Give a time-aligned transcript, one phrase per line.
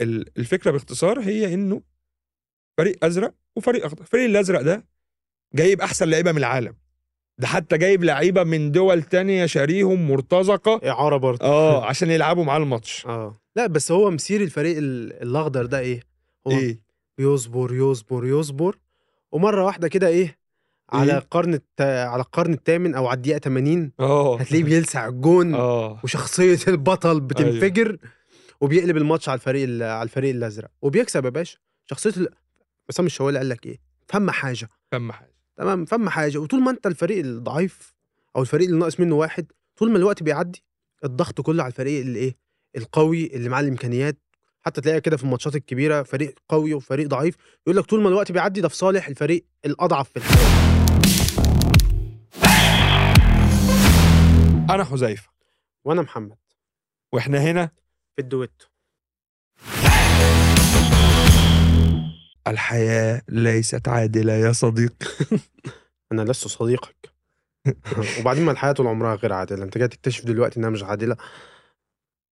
[0.00, 1.82] ال- الفكرة باختصار هي إنه
[2.78, 4.00] فريق أزرق وفريق أخضر.
[4.02, 4.84] الفريق الأزرق ده
[5.54, 6.74] جايب أحسن لعيبة من العالم.
[7.38, 10.80] ده حتى جايب لعيبة من دول تانية شاريهم مرتزقة.
[10.90, 11.44] إعارة برضه.
[11.44, 13.06] آه عشان يلعبوا معاه الماتش.
[13.06, 13.36] آه.
[13.56, 16.00] لا بس هو مسير الفريق ال- الأخضر ده إيه؟
[16.46, 16.80] هو إيه؟
[17.18, 18.76] بيصبر يصبر يصبر.
[19.32, 20.38] ومرة واحدة كده إيه؟
[20.92, 21.80] على إيه؟ القرن الت...
[21.80, 24.40] على القرن الثامن أو على الدقيقة 80 آه.
[24.40, 26.00] هتلاقيه بيلسع الجون آه.
[26.04, 27.98] وشخصية البطل بتنفجر.
[28.60, 30.70] وبيقلب الماتش على الفريق ال- على الفريق الأزرق.
[30.82, 31.58] وبيكسب يا باشا.
[31.86, 32.12] شخصية.
[32.90, 34.68] عصام الشوالي قال لك إيه؟ فما حاجة.
[34.92, 35.34] فما حاجة.
[35.56, 36.38] تمام؟ فما حاجة.
[36.38, 37.94] وطول ما أنت الفريق الضعيف
[38.36, 40.62] أو الفريق اللي ناقص منه واحد طول ما الوقت بيعدي
[41.04, 42.36] الضغط كله على الفريق اللي إيه؟
[42.76, 44.18] القوي اللي معاه الإمكانيات.
[44.62, 47.36] حتى تلاقيها كده في الماتشات الكبيرة فريق قوي وفريق ضعيف.
[47.66, 50.64] يقول لك طول ما الوقت بيعدي ده في صالح الفريق الأضعف في الحياة
[54.74, 55.28] أنا حذيفة.
[55.84, 56.36] وأنا محمد.
[57.12, 57.70] وإحنا هنا
[58.16, 58.66] في الدويتو.
[62.46, 65.06] الحياة ليست عادلة يا صديقي
[66.12, 67.14] أنا لست صديقك.
[68.20, 69.64] وبعدين ما الحياة طول عمرها غير عادلة.
[69.64, 71.16] أنت جاي تكتشف دلوقتي إنها مش عادلة.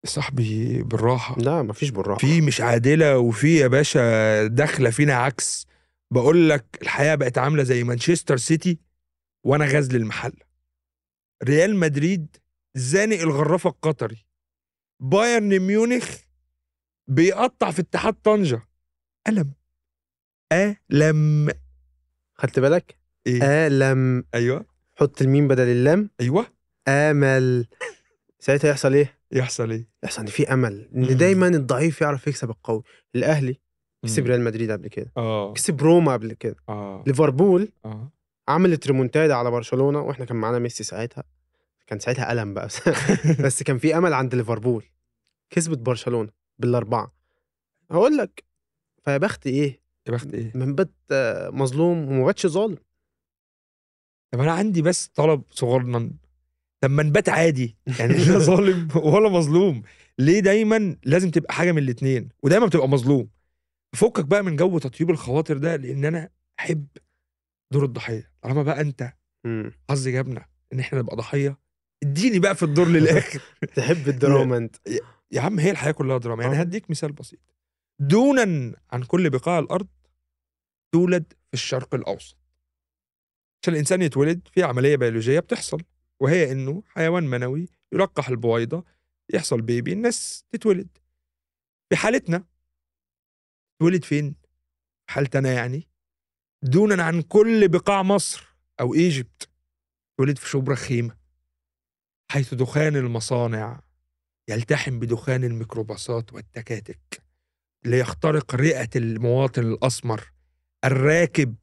[0.06, 1.36] صاحبي بالراحة.
[1.40, 2.20] لا مفيش بالراحة.
[2.20, 5.68] في مش عادلة وفي يا باشا داخلة فينا عكس.
[6.14, 8.80] بقول لك الحياة بقت عاملة زي مانشستر سيتي
[9.46, 10.34] وأنا غزل المحل
[11.44, 12.38] ريال مدريد
[12.76, 14.26] زانق الغرافة القطري.
[15.00, 16.18] بايرن ميونخ
[17.08, 18.62] بيقطع في اتحاد طنجة.
[19.28, 19.52] ألم.
[20.54, 21.50] ألم.
[22.36, 24.24] خدت بالك؟ إيه؟ ألم.
[24.34, 24.66] أيوه.
[25.00, 26.10] حط الميم بدل اللام.
[26.22, 26.46] أيوه.
[26.88, 27.68] أمل.
[28.40, 30.46] ساعتها يحصل إيه؟ يحصل إيه؟ يحصل إن في
[30.92, 31.04] مم.
[31.04, 32.84] إن دايما الضعيف يعرف يكسب القوي.
[33.16, 33.60] الأهلي
[34.04, 34.26] كسب.
[34.28, 35.12] ريال مدريد قبل كده.
[35.18, 35.54] آه.
[35.54, 36.56] كسب روما قبل كده.
[36.70, 37.04] آه.
[37.08, 38.12] ليفربول آه.
[38.48, 41.24] عملت ريمونتادا على برشلونة وإحنا كان معانا ميسي ساعتها.
[41.88, 42.70] كان ساعتها ألم بقى
[43.46, 44.84] بس كان في أمل عند ليفربول.
[45.50, 47.14] كسبت برشلونة بالأربعة.
[47.92, 48.44] هقول لك
[49.06, 52.78] فيا بخت إيه؟ يا بخت إيه؟ من بات آه، مظلوم وما باتش ظالم.
[54.32, 56.12] طب أنا عندي بس طلب صغنن
[56.82, 59.84] طب ما نبات عادي يعني لا ظالم ولا مظلوم.
[60.20, 63.30] ليه دايما لازم تبقى حاجة من الاتنين؟ ودايما بتبقى مظلوم.
[63.96, 66.30] فكك بقى من جو تطيب الخواطر ده لأن أنا
[66.60, 66.88] أحب
[67.72, 68.32] دور الضحية.
[68.42, 69.14] طالما بقى أنت.
[69.90, 71.58] حظ جابنا إن إحنا نبقى ضحية
[72.04, 73.42] اديني بقى في الدور للآخر.
[73.76, 74.76] تحب الدراما أنت.
[75.32, 76.44] يا عم هي الحياة كلها دراما.
[76.44, 76.60] يعني آه.
[76.60, 77.40] هديك مثال بسيط.
[78.00, 79.88] دونا عن كل بقاع الأرض
[80.92, 82.38] تولد في الشرق الأوسط.
[83.64, 85.82] عشان الإنسان يتولد في عملية بيولوجية بتحصل
[86.20, 88.86] وهي إنه حيوان منوي يلقح البويضة
[89.34, 90.98] يحصل بيبي الناس تتولد.
[91.90, 92.44] في حالتنا
[93.80, 94.36] تولد فين؟
[95.08, 95.88] في حالتنا يعني.
[96.62, 99.50] دونا عن كل بقاع مصر أو إيجيبت
[100.18, 101.18] تولد في شبرا خيمة.
[102.36, 103.80] حيث دخان المصانع
[104.50, 107.22] يلتحم بدخان الميكروباصات والتكاتك
[107.86, 110.32] ليخترق رئة المواطن الأسمر
[110.86, 111.56] الراكب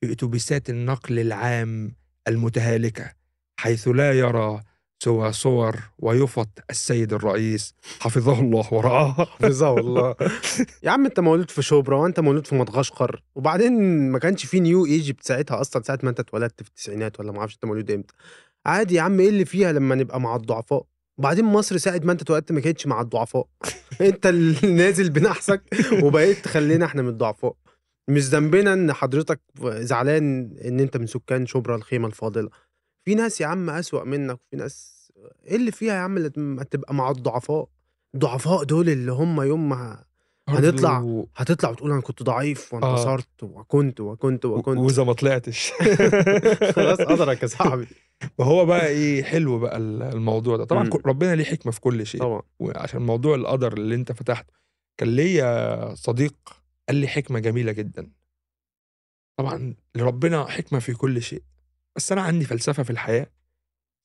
[0.00, 1.96] في أتوبيسات النقل العام
[2.28, 3.12] المتهالكة
[3.60, 4.62] حيث لا يرى
[5.02, 7.74] سوى صور ويفط السيد الرئيس.
[8.00, 9.12] حفظه الله ورعاه.
[9.12, 10.14] حفظه الله.
[10.82, 13.72] يا عم انت مولود في شبرا وانت مولود في مدغشقر وبعدين
[14.10, 17.38] ما كانش في نيو ايجيبت ساعتها أصلا ساعة ما انت اتولدت في التسعينات ولا ما
[17.38, 18.14] أعرفش انت مولود إمتى.
[18.68, 20.84] عادي يا عم إيه اللي فيها لما نبقى مع الضعفاء؟
[21.18, 23.46] وبعدين مصر ساعة ما أنت اتولدت ما كانتش مع الضعفاء.
[24.00, 25.62] أنت اللي نازل بنحسك
[26.02, 27.54] وبقيت تخلينا إحنا من الضعفاء.
[28.08, 32.48] مش ذنبنا إن حضرتك زعلان إن أنت من سكان شبرا الخيمة الفاضلة.
[33.04, 34.98] في ناس يا عم أسوأ منك وفي ناس
[35.46, 37.68] إيه اللي فيها يا عم لما تبقى مع الضعفاء؟
[38.14, 40.04] الضعفاء دول اللي هم يوم ما
[40.48, 40.98] هنطلع.
[40.98, 44.78] برضو- هتطلع وتقول أنا كنت ضعيف وانتصرت وكنت وكنت وكنت.
[44.78, 45.72] وإذا ما طلعتش.
[46.76, 47.86] خلاص قدرك يا صاحبي.
[48.38, 50.64] وهو بقى إيه حلو بقى الموضوع ده.
[50.64, 50.90] طبعا مم.
[50.90, 52.20] كل- ربنا ليه حكمة في كل شيء.
[52.20, 52.42] طبعا.
[52.58, 54.52] وعشان موضوع القدر اللي أنت فتحته
[55.00, 56.34] كان ليا صديق
[56.88, 58.10] قال لي حكمة جميلة جدا.
[59.38, 61.42] طبعا لربنا حكمة في كل شيء.
[61.96, 63.26] بس أنا عندي فلسفة في الحياة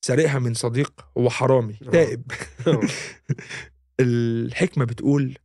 [0.04, 1.90] سارقها من صديق هو حرامي آه.
[1.90, 2.22] تائب.
[4.00, 5.38] الحكمة بتقول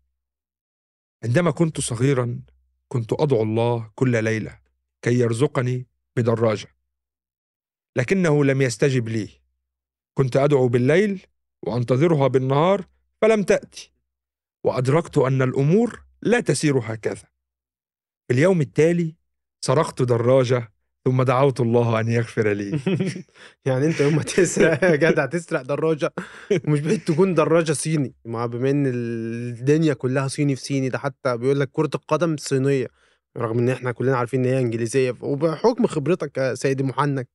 [1.23, 2.41] عندما كنت صغيرا
[2.87, 4.59] كنت أدعو الله كل ليلة
[5.01, 6.67] كي يرزقني بدراجة.
[7.95, 9.29] لكنه لم يستجب لي.
[10.13, 11.25] كنت أدعو بالليل
[11.63, 12.85] وأنتظرها بالنهار
[13.21, 13.91] فلم تأتي
[14.63, 17.27] وأدركت أن الأمور لا تسير هكذا.
[18.27, 19.15] في اليوم التالي
[19.61, 20.73] سرقت دراجة
[21.05, 22.79] ثم دعوت الله أن يغفر لي.
[23.65, 26.13] يعني أنت يوم ما تسرق يا جدع تسرق دراجة
[26.67, 28.13] ومش بعيد تكون دراجة صيني.
[28.25, 32.87] مع بما إن الدنيا كلها صيني في صيني ده حتى بيقول لك كرة القدم صينية.
[33.37, 37.27] رغم إن إحنا كلنا عارفين إن هي إنجليزية وبحكم خبرتك يا سيدي محنك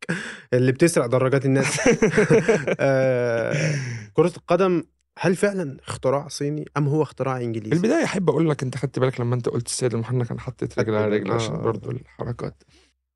[0.54, 1.80] اللي بتسرق دراجات الناس
[2.80, 3.74] آه،
[4.12, 4.82] كرة القدم
[5.18, 8.98] هل فعلا اختراع صيني أم هو اختراع في انجليزي؟ البداية أحب أقول لك أنت خدت
[8.98, 11.62] بالك لما أنت قلت السيد المحنك أنا حطيت رجل على رجل عشان آه.
[11.62, 12.62] برضه الحركات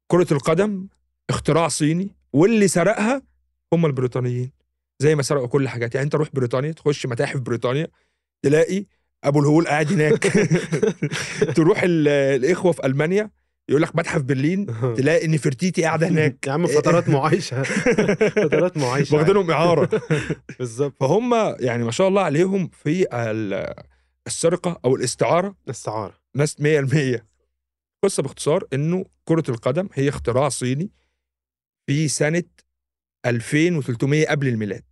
[0.06, 0.88] كرة القدم
[1.30, 3.22] اختراع صيني واللي سرقها
[3.72, 4.52] هم البريطانيين
[4.98, 7.86] زي ما سرقوا كل حاجات يعني أنت روح بريطانيا تخش متاحف بريطانيا
[8.42, 8.86] تلاقي
[9.24, 10.22] أبو الهول قاعد هناك.
[11.56, 13.30] تروح ال- الإخوة في ألمانيا
[13.68, 14.66] يقول لك متحف برلين
[14.96, 16.46] تلاقي نفرتيتي قاعدة هناك.
[16.46, 17.62] يا عم فترات معايشة.
[18.42, 19.16] فترات معايشة.
[19.16, 20.00] واخدينهم إعارة.
[20.58, 20.96] بالظبط.
[21.00, 23.74] فهم يعني ما شاء الله عليهم في ال-
[24.26, 25.56] السرقة أو الاستعارة.
[25.70, 27.26] استعاره ناس 100%
[28.04, 30.90] قصة باختصار إنه كرة القدم هي اختراع صيني
[31.86, 32.42] في سنة
[33.26, 34.82] 2300 قبل الميلاد.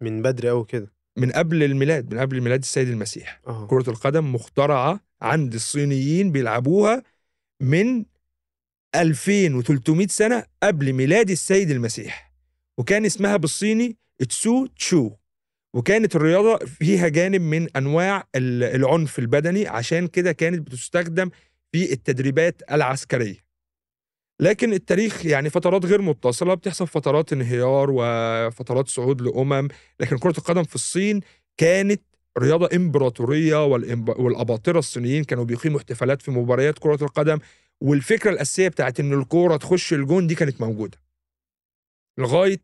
[0.00, 0.91] من بدري قوي كده.
[1.16, 3.40] من قبل الميلاد من قبل ميلاد السيد المسيح.
[3.46, 7.02] آه كرة القدم مخترعة عند الصينيين بيلعبوها
[7.60, 8.04] من
[8.94, 12.32] 2300 سنة قبل ميلاد السيد المسيح.
[12.78, 13.96] وكان اسمها بالصيني
[14.28, 15.10] تسو تشو
[15.74, 21.30] وكانت الرياضة فيها جانب من أنواع ال- العنف البدني عشان كده كانت بتستخدم
[21.72, 23.41] في التدريبات العسكرية.
[24.40, 29.68] لكن التاريخ يعني فترات غير متصلة بتحصل فترات انهيار وفترات صعود لأمم
[30.00, 31.20] لكن كرة القدم في الصين
[31.56, 32.02] كانت
[32.38, 37.38] رياضة إمبراطورية والأباطرة الصينيين كانوا بيقيموا احتفالات في مباريات كرة القدم
[37.80, 40.98] والفكرة الأساسية بتاعت إن الكورة تخش الجون دي كانت موجودة
[42.18, 42.60] لغاية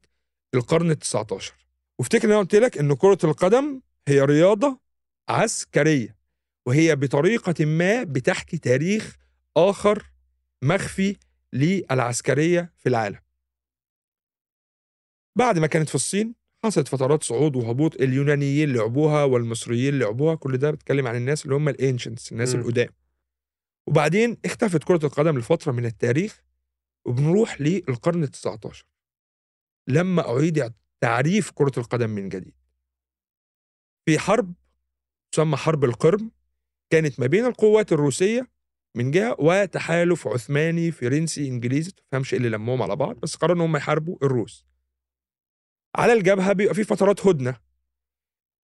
[0.54, 1.54] القرن ال 19
[1.98, 4.80] وأفتكر إن أنا قلت لك إن كرة القدم هي رياضة
[5.28, 6.16] عسكرية
[6.66, 9.16] وهي بطريقة ما بتحكي تاريخ
[9.56, 10.10] آخر
[10.62, 11.16] مخفي
[11.52, 13.20] للعسكرية في العالم.
[15.38, 16.34] بعد ما كانت في الصين
[16.64, 21.68] حصلت فترات صعود وهبوط اليونانيين لعبوها والمصريين لعبوها كل ده بتكلم عن الناس اللي هم
[21.68, 22.54] الانشنتس الناس.
[22.54, 22.88] القدام.
[23.86, 26.42] وبعدين اختفت كرة القدم لفترة من التاريخ
[27.04, 28.86] وبنروح للقرن ال 19
[29.88, 32.54] لما أعيد تعريف كرة القدم من جديد.
[34.06, 34.54] في حرب
[35.32, 36.30] تسمى حرب القرم
[36.90, 38.48] كانت ما بين القوات الروسية
[38.98, 43.60] من جهة وتحالف عثماني فرنسي إنجليزي تفهمش إيه اللي لمهم على بعض بس قرروا إن
[43.60, 44.66] هم يحاربوا الروس
[45.96, 47.56] على الجبهة بيبقى في فترات هدنة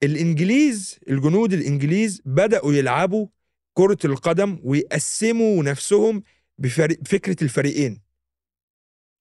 [0.02, 3.26] الإنجليز الجنود الإنجليز بدأوا يلعبوا
[3.74, 6.22] كرة القدم ويقسموا نفسهم
[6.58, 8.00] بفكرة الفريقين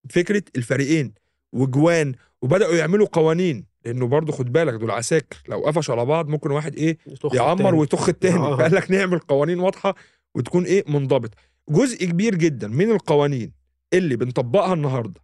[0.09, 1.13] فكرة الفريقين
[1.54, 6.51] وجوان وبدأوا يعملوا قوانين لأنه برضه خد بالك دول عساكر لو قفشوا على بعض ممكن
[6.51, 7.75] واحد يطخ يعمر.
[7.75, 8.57] ويطخ التاني آه.
[8.57, 9.95] فقال لك نعمل قوانين واضحة
[10.35, 11.31] وتكون إيه؟ منضبط.
[11.69, 13.53] جزء كبير جدا من القوانين
[13.94, 15.21] اللي بنطبقها النهارده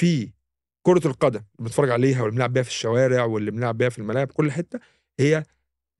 [0.00, 0.30] في
[0.82, 4.32] كرة القدم اللي بنتفرج عليها واللي بنلعب بيها في الشوارع واللي بنلعب بيها في الملاعب
[4.32, 4.80] كل حتة
[5.20, 5.42] هي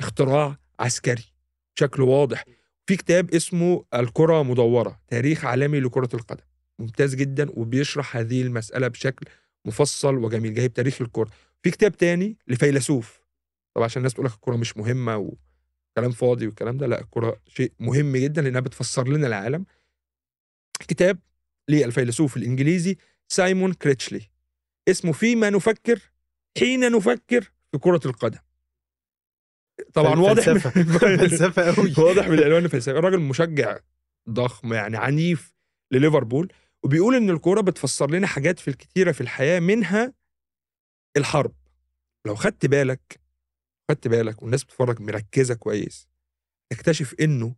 [0.00, 1.24] اختراع عسكري
[1.76, 2.44] بشكل واضح.
[2.86, 6.44] في كتاب اسمه الكرة مدورة تاريخ عالمي لكرة القدم.
[6.78, 9.26] ممتاز جدا وبيشرح هذه المسألة بشكل
[9.64, 11.30] مفصل وجميل جايب تاريخ الكرة.
[11.62, 13.20] في كتاب تاني لفيلسوف
[13.74, 15.16] طبعا عشان الناس تقول لك الكوره مش مهمة
[15.90, 19.64] وكلام فاضي والكلام ده لا الكورة شيء مهم جدا لأنها بتفسر لنا العالم
[20.88, 21.18] كتاب
[21.68, 22.96] للفيلسوف الإنجليزي
[23.28, 24.30] سايمون كريتشلي
[24.88, 26.12] اسمه فيما نفكر
[26.58, 28.38] حين نفكر في كرة القدم
[29.94, 30.70] طبعا واضح فلسفة.
[30.98, 31.94] فلسفة قوي.
[31.98, 33.78] واضح من العنوان الفلسفي الراجل مشجع
[34.30, 35.54] ضخم يعني عنيف
[35.92, 36.52] لليفربول
[36.82, 40.12] وبيقول إن الكورة بتفسر لنا حاجات في الكتيرة في الحياة منها
[41.16, 41.52] الحرب
[42.26, 43.20] لو خدت بالك
[43.90, 46.08] خدت بالك والناس بتتفرج مركزة كويس
[46.70, 47.54] تكتشف إنه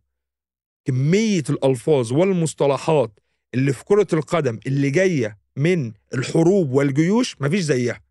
[0.85, 3.19] كمية الألفاظ والمصطلحات
[3.53, 8.01] اللي في كرة القدم اللي جاية من الحروب والجيوش مفيش زيها.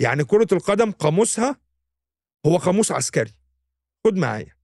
[0.00, 1.56] يعني كرة القدم قاموسها
[2.46, 3.32] هو قاموس عسكري.
[4.06, 4.56] خد معايا.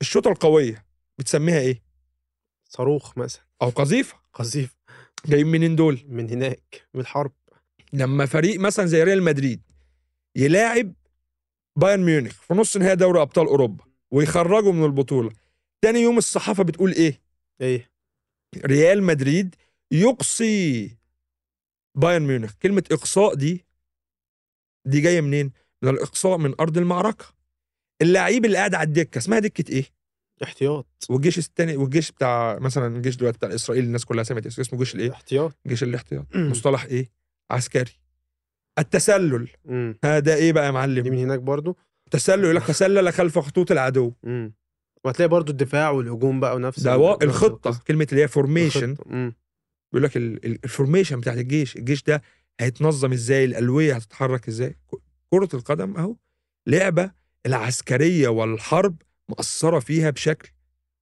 [0.00, 0.86] الشوطة القوية
[1.18, 1.82] بتسميها إيه؟
[2.64, 3.42] صاروخ مثلا.
[3.62, 4.16] أو قذيفة.
[4.32, 4.76] قذيف
[5.26, 7.32] جايين منين دول؟ من هناك من الحرب.
[7.92, 9.62] لما فريق مثلا زي ريال مدريد
[10.36, 10.92] يلاعب
[11.78, 15.30] بايرن ميونخ في نص نهائي دوري أبطال أوروبا ويخرجوا من البطولة.
[15.82, 17.20] تاني يوم الصحافة بتقول إيه؟
[17.60, 17.90] إيه؟
[18.56, 19.54] ريال مدريد
[19.90, 20.96] يقصي
[21.94, 22.54] بايرن ميونخ.
[22.62, 23.64] كلمة إقصاء دي
[24.86, 27.24] دي جاية منين؟ من الإقصاء من أرض المعركة.
[28.02, 29.84] اللعيب اللي قاعد على الدكة اسمها دكة إيه؟
[30.42, 30.86] احتياط.
[31.10, 34.94] والجيش الثاني والجيش بتاع مثلا الجيش دلوقتي بتاع إسرائيل الناس كلها سمعت اسمه اسمه جيش
[34.94, 35.58] الإيه؟ احتياط.
[35.66, 36.26] جيش الاحتياط.
[36.36, 37.10] مصطلح إيه؟
[37.50, 37.92] عسكري.
[38.78, 39.48] التسلل.
[39.68, 41.76] امم هذا إيه بقى يا دي معلم؟ من هناك برضو.
[42.10, 44.12] تسلل يقول لك تسلل خلف خطوط العدو.
[44.24, 44.54] امم
[45.04, 47.82] وهتلاقي برضو الدفاع والهجوم بقى ونفس ده الخطة القصة.
[47.86, 48.96] كلمة اللي هي formation.
[49.06, 49.34] مم.
[49.92, 52.22] بيقول لك ال- ال- ال formation بتاعت الجيش الجيش ده
[52.60, 54.76] هيتنظم إزاي؟ الألوية هتتحرك إزاي؟
[55.30, 56.16] كرة القدم أهو.
[56.66, 57.10] لعبة
[57.46, 58.96] العسكرية والحرب
[59.28, 60.50] مأثرة فيها بشكل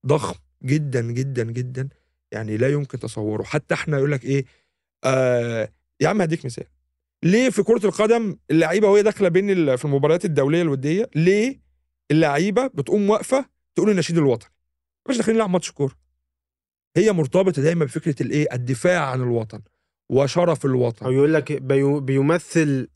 [0.06, 1.88] ضخم جدا جدا جدا.
[2.32, 3.42] يعني لا يمكن تصوره.
[3.42, 4.44] حتى إحنا يقول لك إيه
[5.04, 5.68] آه
[6.00, 6.64] يا عم هديك مثال.
[7.26, 11.60] ليه في كرة القدم اللعيبة وهي داخلة بين في المباريات الدولية الودية ليه
[12.10, 14.50] اللعيبة بتقوم واقفة تقول النشيد الوطني؟
[15.08, 15.92] مش داخلين نلعب ماتش كورة.
[16.96, 19.60] هي مرتبطة دايما بفكرة الإيه؟ الدفاع عن الوطن
[20.08, 22.88] وشرف أو الوطن يقول لك بيو- بيمثل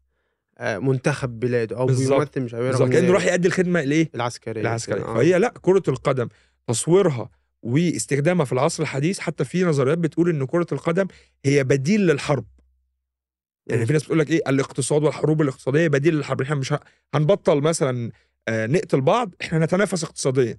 [0.59, 2.19] آه، منتخب بلاده أو بالظبط.
[2.19, 4.61] بيمثل مش عارف كأنه راح يؤدي الخدمة الايه العسكرية.
[4.61, 5.03] العسكرية.
[5.05, 5.15] آه.
[5.15, 6.29] فهي لا كرة القدم
[6.69, 7.31] تصويرها
[7.63, 11.07] واستخدامها في العصر الحديث حتى في نظريات بتقول إن كرة القدم
[11.45, 12.45] هي بديل للحرب.
[13.75, 13.87] يعني.
[13.87, 16.75] في ناس بتقول لك إيه الاقتصاد والحروب الاقتصادية بديل للحرب إحنا مش
[17.15, 18.11] هنبطل مثلا
[18.49, 20.59] آه، نقتل بعض إحنا هنتنافس اقتصاديا.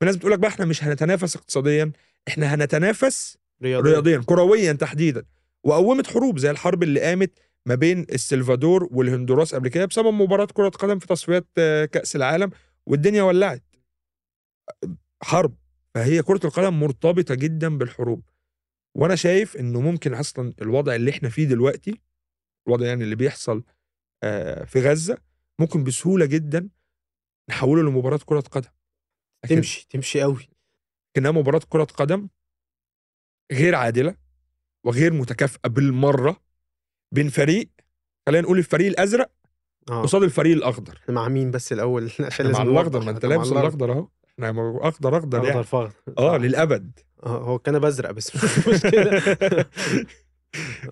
[0.00, 1.92] في ناس بتقول لك بقى إحنا مش هنتنافس اقتصاديا
[2.28, 3.90] إحنا هنتنافس رياضيا.
[3.92, 5.24] رياضيا كرويا تحديدا.
[5.64, 7.30] وقومت حروب زي الحرب اللي قامت
[7.66, 12.50] ما بين السلفادور والهندوراس قبل كده بسبب مباراة كرة قدم في تصفيات آه، كأس العالم
[12.86, 13.62] والدنيا ولعت.
[15.22, 15.54] حرب.
[15.94, 18.22] فهي كرة القدم مرتبطة جدا بالحروب.
[18.94, 22.00] وأنا شايف إنه ممكن أصلا الوضع اللي إحنا فيه دلوقتي
[22.68, 23.62] الوضع يعني اللي بيحصل
[24.22, 25.18] آه، في غزة
[25.58, 26.68] ممكن بسهولة جدا
[27.50, 28.68] نحوله لمباراة كرة قدم.
[29.48, 30.48] تمشي تمشي قوي
[31.18, 32.28] انها مباراة كرة قدم
[33.52, 34.16] غير عادلة
[34.84, 36.36] وغير متكافئة بالمرة
[37.14, 37.68] بين فريق
[38.26, 39.30] خلينا نقول الفريق الأزرق
[39.90, 40.02] آه.
[40.02, 40.96] قصاد الفريق الأخضر.
[41.02, 42.70] إحنا مع مين بس الأول؟ عشان لازم مع.
[42.70, 43.92] الأخضر ما أنت لابس الأخضر.
[43.92, 44.08] أهو.
[44.28, 46.42] إحنا اخضر اخضر اخضر يعني فاخضر آه صح.
[46.44, 46.98] للأبد.
[47.22, 49.18] آه، هو كان بزرق بس مش مشكلة.
[49.18, 49.66] آه.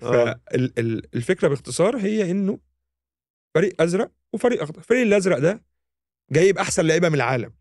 [0.01, 2.59] فالفكرة باختصار هي إنه
[3.55, 4.77] فريق أزرق وفريق أخضر.
[4.77, 5.61] الفريق الأزرق ده
[6.31, 7.51] جايب أحسن لعيبة من العالم.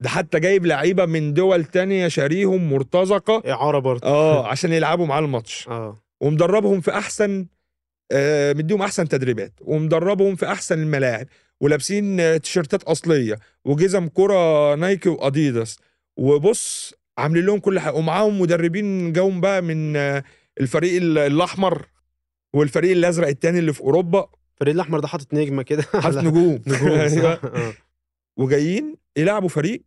[0.00, 3.42] ده حتى جايب لعيبة من دول تانية شاريهم مرتزقة.
[3.52, 4.06] إعارة برضه.
[4.08, 5.68] آه عشان يلعبوا معاه الماتش.
[5.68, 6.02] آه.
[6.20, 7.46] ومدربهم في أحسن
[8.12, 9.52] آه مديهم أحسن تدريبات.
[9.60, 11.26] ومدربهم في أحسن الملاعب.
[11.60, 13.38] ولابسين آه، تيشيرتات أصلية.
[13.64, 15.78] وجزم كرة نايكي وأديداس.
[16.16, 17.94] وبص عاملين لهم كل حاجة.
[17.94, 20.24] ومعاهم مدربين جاهم بقى من آه،
[20.60, 21.88] الفريق ال- الأحمر
[22.54, 24.30] والفريق الأزرق التاني اللي في أوروبا.
[24.54, 27.34] الفريق الأحمر ده حاطط نجمة كده حاطط نجوم نجوم أيوة.
[27.36, 27.72] صح؟ آه.
[28.36, 29.82] وجايين يلعبوا فريق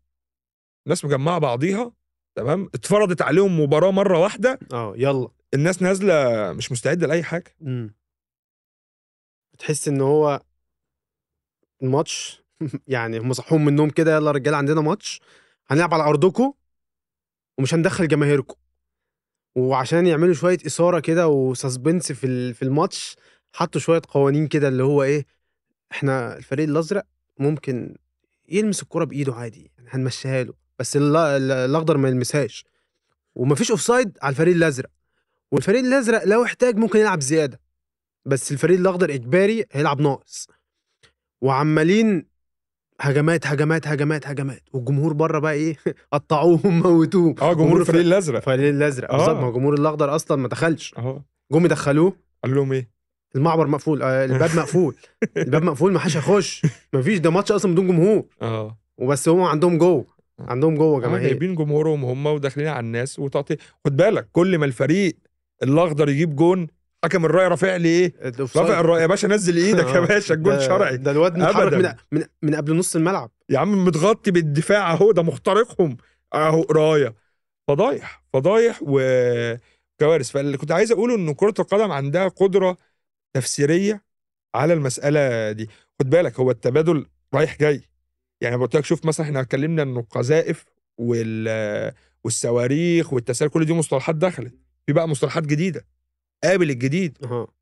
[0.88, 1.91] ناس مجمعة بعضيها
[2.35, 4.59] تمام؟ اتفرضت عليهم مباراة مرة واحدة.
[4.73, 5.27] آه يلا.
[5.53, 6.13] الناس نازلة
[6.53, 7.55] مش مستعدة لأي حاجة.
[7.61, 7.95] مم.
[9.59, 10.41] تحس إن هو
[11.83, 12.43] الماتش
[12.88, 15.21] يعني هم صحوهم من النوم كده يلا يا رجالة عندنا ماتش.
[15.67, 16.53] هنلعب على أرضكم
[17.57, 18.55] ومش هندخل جماهيركم.
[19.56, 23.15] وعشان يعملوا شوية إثارة كده و suspense في في الماتش
[23.53, 25.25] حطوا شوية قوانين كده اللي هو إيه
[25.91, 27.03] إحنا الفريق الأزرق
[27.39, 27.96] ممكن
[28.50, 32.65] يلمس الكرة بإيده عادي يعني هنمشيها له بس الأخضر ما يلمسهاش.
[33.36, 34.89] ومفيش offside على الفريق الأزرق.
[35.51, 37.60] والفريق الأزرق لو احتاج ممكن يلعب زيادة
[38.25, 40.48] بس الفريق الأخضر إجباري هيلعب ناقص.
[41.41, 42.25] وعمالين
[43.01, 44.62] هجمات هجمات هجمات هجمات.
[44.74, 45.75] والجمهور بره بقى إيه؟
[46.13, 47.36] قطعوهم موتوهم.
[47.41, 48.36] آه جمهور الفريق الأزرق.
[48.38, 49.18] الفريق الأزرق آه.
[49.18, 50.94] بالظبط ما هو الجمهور الأخضر أصلا ما دخلش.
[50.98, 52.13] آه جم يدخلوه.
[52.44, 52.89] قال لهم إيه؟
[53.36, 54.96] المعبر مقفول آه الباب مقفول.
[55.38, 56.65] الباب مقفول ما حدش هيخش.
[56.94, 58.25] ما فيش ده ماتش أصلا بدون جمهور.
[58.41, 58.77] آه.
[58.98, 60.06] وبس هم عندهم جوه
[60.39, 61.27] عندهم جوه آه، جماهير.
[61.27, 63.58] جايبين جمهورهم هم وداخلين على الناس وتقطيع.
[63.86, 65.18] خد بالك كل ما الفريق
[65.63, 66.68] الأخضر يجيب جون
[67.06, 68.13] حكم الرايه رافع لي إيه.
[68.39, 70.06] رافع الرايه يا باشا نزل إيدك يا آه.
[70.06, 70.98] باشا الجون ده- شرعي.
[70.98, 71.74] ده الواد متحرك.
[71.74, 73.32] من, من من قبل نص الملعب.
[73.50, 75.98] يا عم متغطي بالدفاع أهو ده مخترقهم.
[76.34, 77.15] أهو راية.
[77.68, 82.77] فضايح فضايح وكوارث فاللي كنت عايز أقوله ان كرة القدم عندها قدرة
[83.34, 84.03] تفسيرية
[84.56, 85.70] على المسألة دي.
[86.00, 87.82] خد بالك هو التبادل رايح جاي.
[88.41, 90.65] يعني قلت لك شوف مثلا إحنا اتكلمنا إنه القذائف
[90.98, 94.53] وال والصواريخ والتسالي كل دي مصطلحات دخلت.
[94.88, 95.86] في بقى مصطلحات جديدة.
[96.43, 97.17] قابل الجديد.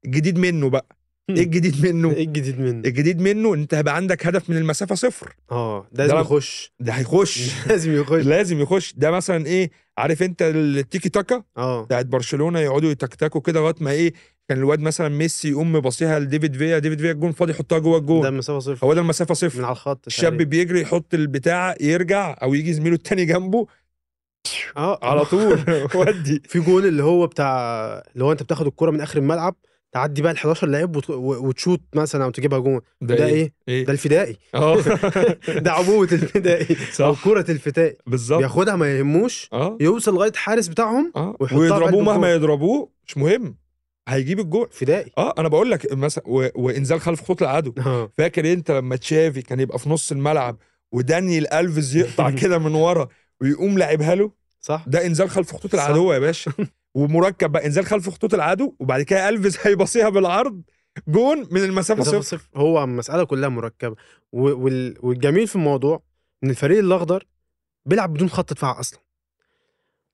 [0.06, 0.86] الجديد منه بقى.
[1.30, 4.96] إيه الجديد منه؟ إيه الجديد منه؟ الجديد منه إن أنت هيبقى عندك هدف من المسافة
[4.96, 5.36] صفر.
[5.52, 6.74] آه ده لازم ده- يخش.
[6.80, 7.50] ده هيخش.
[7.70, 8.26] لازم يخش.
[8.26, 8.94] لازم يخش.
[8.98, 11.84] ده مثلا إيه؟ عارف أنت التيكي تاكا؟ أه.
[11.84, 14.14] بتاعت برشلونة يقعدوا يتكتكوا كده لغاية ما إيه؟
[14.50, 16.80] كان الواد مثلا ميسي يقوم مباصيها لديفيد فيا.
[16.80, 18.88] ديفيد فيا الجون فاضي يحطها جوه ده الجون المسافة صفر.
[18.88, 20.38] هو ده المسافة من صفر على الخط الشاب.
[20.38, 23.68] بيجري يحط البتاع يرجع أو يجي زميله التاني جنبه.
[24.78, 25.60] آه على طول.
[25.96, 26.42] ودي.
[26.46, 27.58] في جول اللي هو بتاع
[28.14, 29.56] اللي هو انت بتاخد الكرة من آخر الملعب
[29.92, 32.82] تعدي بقى ال 11 لعيب وت- و- وتشوت مثلا أو تجيبها جون.
[33.02, 34.38] ده إيه؟ إيه؟ ده الفدائي.
[34.56, 34.78] آه.
[35.66, 36.76] ده عبوة الفدائي.
[37.00, 37.98] أو صح كرة الفدائي.
[38.08, 38.40] بالظبط.
[38.40, 39.78] بياخدها ما يهموش آه.
[39.82, 41.36] يوصل لغاية الحارس بتاعهم آه.
[41.40, 42.32] ويضربوه مهما.
[42.34, 43.56] يضربوه مش مهم.
[44.10, 45.12] هيجيب الجول فدائي.
[45.18, 46.48] آه أنا بقول لك مثلا و...
[46.56, 48.10] وإنزال خلف خطوط العدو آه.
[48.18, 50.58] فاكر أنت لما تشافي كان يبقى في نص الملعب
[50.92, 53.08] وداني ألفيز يقطع كده من ورا
[53.42, 54.32] ويقوم لاعبها له؟
[54.68, 55.74] صح؟ ده إنزال خلف خطوط.
[55.74, 56.52] العدو يا باشا.
[56.96, 60.62] ومركب بقى إنزال خلف خطوط العدو وبعد كده الفيز هيباصيها بالعرض
[61.08, 62.22] جون من المسافة صفر.
[62.22, 62.50] صفر.
[62.56, 63.70] هو المسألة كلها
[64.32, 66.04] وال- والجميل في الموضوع
[66.44, 67.28] إن الفريق الأخضر
[67.86, 69.00] بيلعب بدون خط دفاع أصلا.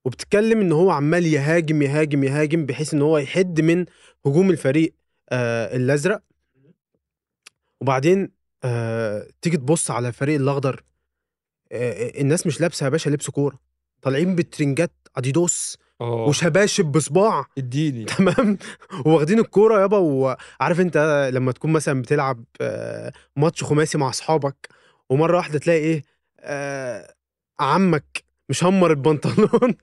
[0.05, 3.85] وبتتكلم إن هو عمال يهاجم يهاجم يهاجم بحيث إن هو يحد من
[4.25, 4.93] هجوم الفريق
[5.29, 6.21] آه الأزرق.
[7.81, 8.31] وبعدين
[8.63, 10.83] آه تيجي تبص على الفريق الأخضر
[11.71, 13.72] آه الناس مش لابسة يا باشا لبس كورة.
[14.03, 16.25] طالعين بترنجات اديدوس آه.
[16.25, 17.45] وشباشب بصباع.
[17.57, 18.05] إديني.
[18.17, 18.57] تمام؟
[19.05, 24.69] واخدين الكورة يابا وعارف أنت لما تكون مثلا بتلعب آه، ماتش خماسي مع أصحابك
[25.09, 26.03] ومرة واحدة تلاقي إيه
[26.39, 27.13] آه،
[27.59, 29.75] عمك مشمر البنطلون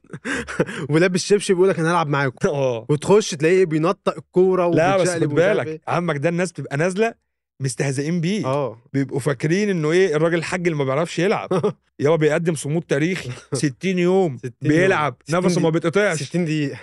[0.91, 2.49] ولابس شبشب بيقول لك أنا هلعب معاكم.
[2.55, 2.87] آه.
[2.89, 5.81] وتخش تلاقيه بينطق الكورة لا بس خد بالك إيه.
[5.89, 7.15] عمك ده الناس بتبقى نازلة
[7.61, 8.79] مستهزئين بيه آه.
[8.93, 11.49] بيبقوا فاكرين إنه إيه الراجل الحاج اللي ما بيعرفش يلعب.
[12.01, 14.73] يابا بيقدم صمود تاريخي 60 يوم 60 يوم.
[14.75, 15.73] بيلعب 60 نفسه ما دقيقة.
[15.91, 16.23] بيتقطعش.
[16.23, 16.79] 60 دقيقة.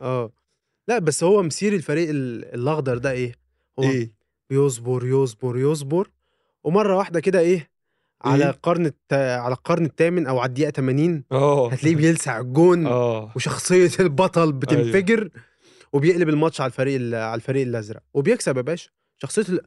[0.00, 0.30] آه.
[0.88, 3.32] لا بس هو مسير الفريق ال- الأخضر ده إيه؟
[3.78, 4.12] هو إيه؟
[4.50, 6.08] يصبر يصبر يصبر.
[6.64, 7.70] ومرة واحدة كده إيه
[8.24, 9.12] على إيه؟ القرن الت...
[9.12, 11.72] على القرن الثامن أو على الدقيقة 80 آه.
[11.72, 13.32] هتلاقيه بيلسع الجون آه.
[13.36, 15.28] وشخصية البطل بتنفجر
[15.92, 18.02] وبيقلب الماتش على الفريق ال- على الفريق الأزرق.
[18.14, 18.90] وبيكسب يا باشا.
[19.18, 19.60] شخصية ال...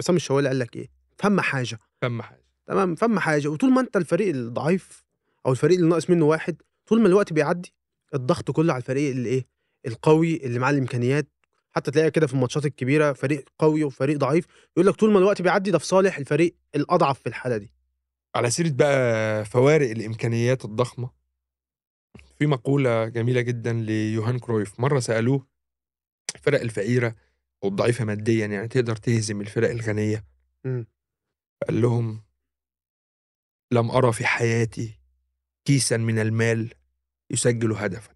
[0.00, 1.78] عصام الشوالي قال لك إيه؟ فم حاجة.
[2.02, 2.42] فهم حاجة.
[2.66, 3.48] تمام؟ فم حاجة.
[3.48, 5.04] وطول ما أنت الفريق الضعيف
[5.46, 7.74] أو الفريق اللي ناقص منه واحد طول ما الوقت بيعدي
[8.14, 9.46] الضغط كله على الفريق اللي إيه؟
[9.86, 11.28] القوي اللي معاه الإمكانيات.
[11.70, 14.46] حتى تلاقيها كده في الماتشات الكبيرة فريق قوي وفريق ضعيف.
[14.76, 17.72] يقول لك طول ما الوقت بيعدي ده في صالح الفريق الأضعف في الحالة دي.
[18.34, 21.10] على سيرة بقى فوارق الإمكانيات الضخمة
[22.38, 24.80] في مقولة جميلة جدا ليوهان كرويف.
[24.80, 25.46] مرة سألوه
[26.34, 27.14] الفرق الفقيرة
[27.64, 30.24] أو الضعيفه ماديا يعني تقدر تهزم الفرق الغنية.
[30.64, 30.86] مم.
[31.66, 32.22] قال لهم
[33.72, 35.00] لم أرى في حياتي
[35.64, 36.74] كيسا من المال
[37.30, 38.14] يسجل هدفا.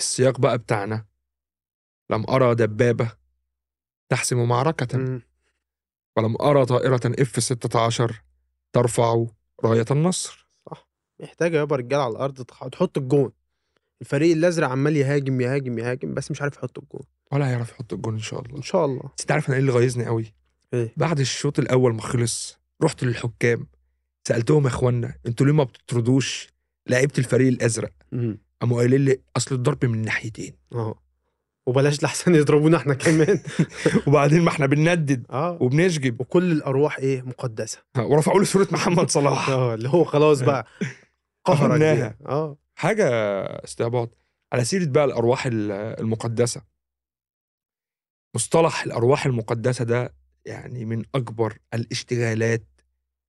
[0.00, 1.06] السياق بقى بتاعنا
[2.10, 3.16] لم أرى دبابة
[4.08, 4.98] تحسم معركة.
[4.98, 5.22] مم.
[6.16, 8.22] ولم أرى طائرة إف 16
[8.72, 9.26] ترفع
[9.64, 10.48] راية النصر.
[11.20, 13.32] محتاجة يابا رجالة على الأرض تح- تحط الجون.
[14.00, 17.02] الفريق الأزرق عمال يهاجم يهاجم يهاجم بس مش عارف يحط الجون.
[17.32, 18.56] ولا هيعرف يحط الجون إن شاء الله.
[18.56, 19.02] إن شاء الله.
[19.02, 20.34] بس أنت عارف أنا إيه اللي غيظني قوي؟
[20.74, 23.66] إيه؟ بعد الشوط الأول ما خلص رحت للحكام
[24.28, 26.48] سألتهم يا إخوانا أنتوا ليه ما بتطردوش
[26.88, 27.92] لعيبة الفريق الأزرق.
[28.60, 30.94] قاموا قايلين لي أصل الضرب من الناحيتين آه
[31.66, 33.40] وبلاش لحسن يضربونا إحنا كمان.
[34.06, 35.58] وبعدين ما إحنا بنندد آه.
[35.60, 36.20] وبنشجب.
[36.20, 37.78] وكل الأرواح إيه؟ مقدسة.
[37.98, 39.48] ورفعوا لي صورة محمد صلاح.
[39.50, 40.66] آه اللي هو خلاص بقى
[41.46, 42.16] قهرك قهرناها.
[42.26, 42.56] آه.
[42.80, 43.08] حاجة
[43.64, 44.16] استعباط
[44.52, 46.62] على سيرة بقى الأرواح ال- المقدسة.
[48.34, 50.14] مصطلح الأرواح المقدسة ده
[50.44, 52.64] يعني من أكبر الاشتغالات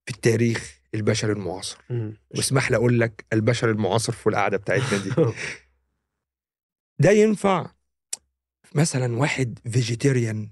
[0.05, 1.77] في التاريخ البشري المعاصر.
[2.35, 5.09] واسمح لي أقول لك البشر المعاصر في القعدة بتاعتنا دي.
[7.03, 7.71] ده ينفع
[8.75, 10.49] مثلا واحد فيجيتيريان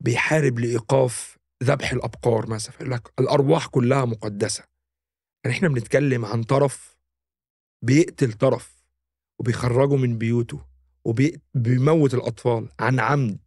[0.00, 4.64] بيحارب لإيقاف ذبح الأبقار مثلا يقول لك الأرواح كلها مقدسة.
[5.44, 6.89] يعني إحنا بنتكلم عن طرف
[7.82, 8.84] بيقتل طرف
[9.38, 10.66] وبيخرجه من بيوته
[11.04, 13.38] وبيموت الأطفال عن عمد.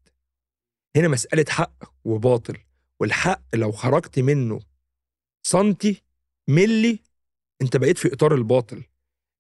[0.96, 2.58] هنا مسألة حق وباطل
[3.00, 4.60] والحق لو خرجت منه
[5.44, 6.04] سنتي
[6.50, 7.00] ملي
[7.62, 8.84] أنت بقيت في إطار الباطل.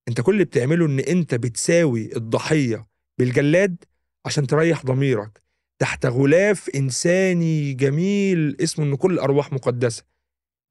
[0.08, 2.88] أنت كل اللي بتعمله إن أنت بتساوي الضحية
[3.20, 3.84] بالجلاد
[4.26, 5.44] عشان تريح ضميرك.
[5.80, 10.04] تحت غلاف إنساني جميل اسمه إن كل الارواح مقدسة.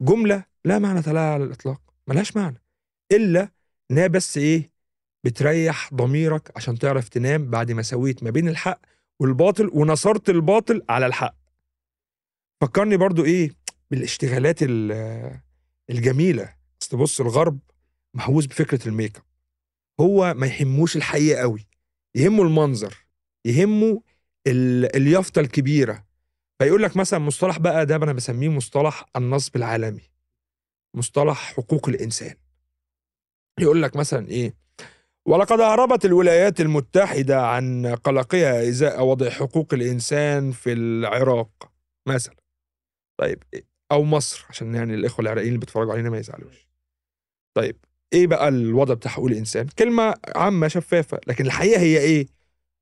[0.03, 2.63] جملة لا معنى لها على الإطلاق ملهاش معنى.
[3.93, 4.71] انها بس إيه
[5.25, 8.81] بتريح ضميرك عشان تعرف تنام بعد ما سويت ما بين الحق
[9.21, 11.35] والباطل ونصرت الباطل على الحق.
[12.61, 13.51] فكرني برضو إيه
[13.91, 15.41] بالاشتغالات ال-
[15.91, 16.55] الجميلة.
[16.83, 17.59] اصل بص الغرب
[18.15, 19.23] مهووس بفكرة الميك أب.
[20.01, 21.67] هو ما يهموش الحقيقة قوي
[22.15, 22.95] يهمه المنظر
[23.45, 24.03] يهمه
[24.47, 26.05] ال- اليافطة الكبيرة.
[26.59, 30.03] فيقول لك مثلا مصطلح بقى ده أنا بسميه مصطلح النصب العالمي
[30.95, 32.35] مصطلح حقوق الإنسان.
[33.61, 34.55] يقول لك مثلا إيه
[35.27, 41.73] ولقد هربت الولايات المتحدة عن قلقها ازاء وضع حقوق الإنسان في العراق
[42.09, 42.37] مثلا.
[43.21, 43.43] طيب
[43.93, 46.69] أو مصر عشان يعني الإخوة العراقيين اللي بيتفرجوا علينا ما يزعلوش.
[47.57, 47.77] طيب
[48.13, 52.27] إيه بقى الوضع بتاع حقوق الإنسان؟ كلمة عامة شفافة لكن الحقيقة هي إيه؟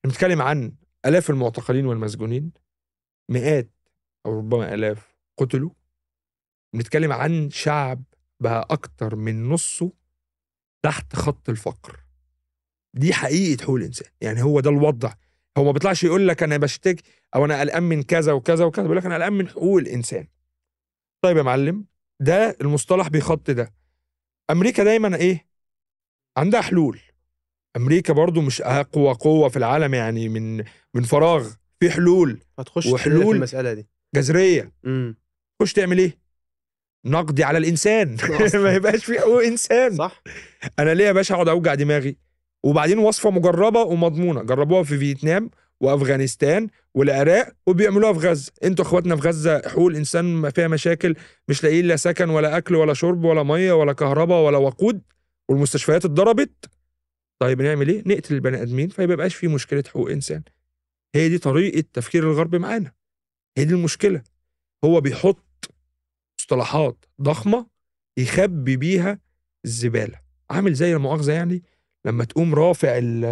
[0.04, 0.72] بنتكلم عن
[1.06, 2.52] آلاف المعتقلين والمسجونين
[3.30, 3.70] مئات
[4.26, 5.70] أو ربما آلاف قتلوا.
[6.74, 8.02] بنتكلم عن شعب
[8.40, 9.92] بقى أكتر من نصه
[10.82, 12.00] تحت خط الفقر.
[12.94, 14.08] دي حقيقة حقوق الإنسان.
[14.20, 15.12] يعني هو ده الوضع.
[15.58, 17.02] هو ما بيطلعش يقول لك أنا بشتكي
[17.34, 20.26] أو أنا قلقان من كذا وكذا وكذا بيقول لك أنا قلقان من حقوق الإنسان.
[21.22, 21.84] طيب يا معلم
[22.20, 23.72] ده المصطلح بيخط ده.
[24.50, 25.46] أمريكا دايما إيه؟
[26.36, 27.00] عندها حلول.
[27.76, 30.64] أمريكا برضو مش أقوى قوة في العالم يعني من
[30.94, 31.50] من فراغ.
[31.80, 32.40] في حلول.
[32.58, 33.88] هتخش وحلول- وحلول في المسألة دي.
[34.14, 34.72] جذرية.
[34.84, 35.16] امم
[35.62, 36.18] خش تعمل إيه؟
[37.04, 38.16] نقضي على الإنسان.
[38.54, 39.96] ما يبقاش في حقوق إنسان.
[39.96, 40.22] صح.
[40.78, 42.16] أنا ليه يا باشا أقعد أوجع دماغي؟
[42.64, 44.42] وبعدين وصفة مجربة ومضمونة.
[44.42, 48.52] جربوها في فيتنام وأفغانستان والعراق وبيعملوها في غزة.
[48.64, 51.14] أنتوا إخواتنا في غزة حقوق الإنسان فيها مشاكل.
[51.48, 55.02] مش لاقيين لا سكن ولا أكل ولا شرب ولا مية ولا كهرباء ولا وقود.
[55.48, 56.70] والمستشفيات اتضربت.
[57.38, 60.42] طيب نعمل إيه؟ نقتل البني آدمين فيبقى يبقاش في مشكلة حقوق إنسان.
[61.14, 62.92] هي دي طريقة تفكير الغرب معانا.
[63.58, 64.22] هي دي المشكلة.
[64.84, 65.49] هو بيحط
[66.40, 67.66] مصطلحات ضخمة
[68.16, 69.18] يخبي بيها
[69.64, 70.20] الزبالة.
[70.50, 71.62] عامل زي المؤاخذة يعني
[72.04, 73.24] لما تقوم رافع ال-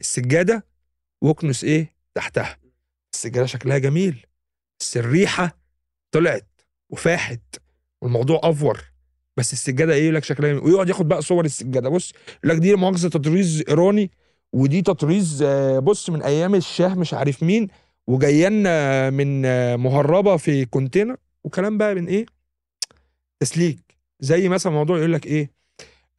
[0.00, 0.66] السجادة
[1.22, 2.56] واكنس إيه؟ تحتها.
[3.14, 4.26] السجادة شكلها جميل.
[4.80, 5.58] بس الريحه
[6.12, 6.60] طلعت
[6.90, 7.40] وفاحت
[8.02, 8.80] والموضوع أفور.
[9.36, 10.64] بس السجادة إيه؟ لك شكلها جميل.
[10.64, 11.88] ويقعد ياخد بقى صور السجادة.
[11.88, 12.12] بص
[12.44, 14.10] يقول لك دي مؤاخذة تطريز إيراني
[14.52, 17.68] ودي تطريز آه، بص من أيام الشاه مش عارف مين
[18.06, 21.16] وجاينا من آه، مهربة في كونتينر.
[21.44, 22.26] وكلام بقى من إيه؟
[23.40, 23.98] تسليك.
[24.20, 25.52] زي مثلا موضوع يقول لك إيه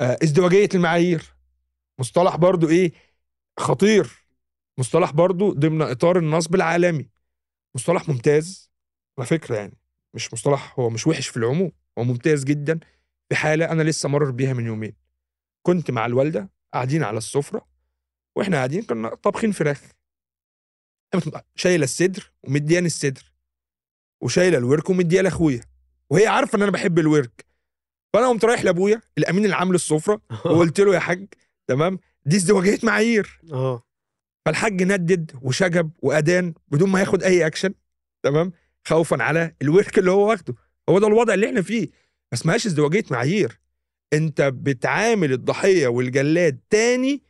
[0.02, 1.36] آه، ازدواجية المعايير.
[2.00, 2.92] مصطلح برضو إيه
[3.60, 4.26] خطير.
[4.80, 7.10] مصطلح برضو ضمن إطار النصب العالمي.
[7.76, 8.72] مصطلح ممتاز
[9.20, 9.78] على فكرة يعني.
[10.14, 12.80] مش مصطلح هو مش وحش في العموم هو ممتاز جدا
[13.30, 14.96] في حالة أنا لسه مرر بيها من يومين.
[15.66, 17.68] كنت مع الوالدة قاعدين على السفرة
[18.36, 19.82] وإحنا قاعدين كنا طابخين فراخ.
[21.56, 23.34] شايلة الصدر ومدياني الصدر
[24.22, 25.71] وشايلة الورك ومديها لاخويا
[26.12, 27.46] وهي عارفة إن أنا بحب الورك.
[28.14, 31.28] فأنا قمت رايح لأبويا الأمين العام للسفرة وقلت له يا حاج
[31.68, 33.42] تمام؟ دي ازدواجية معايير.
[33.54, 33.84] أه.
[34.46, 37.74] فالحاج ندد وشجب وأدان بدون ما ياخد أي أكشن
[38.24, 38.52] تمام؟
[38.88, 40.56] خوفا على الورك اللي هو واخده.
[40.90, 41.88] هو ده الوضع اللي إحنا فيه.
[42.32, 43.60] ما اسمهاش ازدواجية معايير.
[44.14, 47.22] أنت بتعامل الضحية والجلاد تاني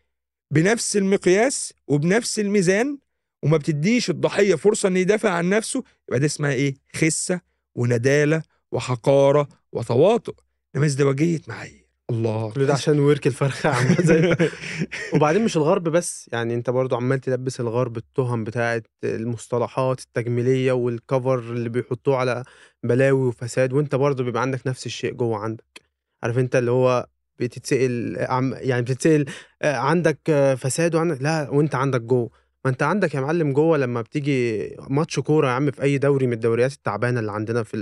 [0.53, 2.97] بنفس المقياس وبنفس الميزان
[3.43, 5.83] وما بتديش الضحية فرصة ان يدافع عن نفسه.
[6.07, 7.41] يبقى ده اسمها إيه؟ خسة
[7.75, 10.33] وندالة وحقارة وتواطؤ.
[10.75, 12.51] انما ازدواجيه معايير الله.
[12.51, 14.35] كل ده عشان ورك الفرخه عامله زي
[15.15, 21.39] وبعدين مش الغرب بس يعني انت برضو عمال تلبس الغرب التهم بتاعت المصطلحات التجميلية والكفر
[21.39, 22.43] اللي بيحطوه على
[22.83, 25.81] بلاوي وفساد وانت برضو بيبقى عندك نفس الشيء جوه عندك.
[26.23, 27.07] عارف انت اللي هو
[27.39, 29.25] بتتسأل عم يعني بتتسأل
[29.61, 30.19] آه، عندك
[30.57, 32.29] فساد وعندك لا وانت عندك جوه.
[32.65, 36.27] ما انت عندك يا معلم جوه لما بتيجي ماتش كورة يا عم في أي دوري
[36.27, 37.77] من الدوريات التعبانة اللي عندنا في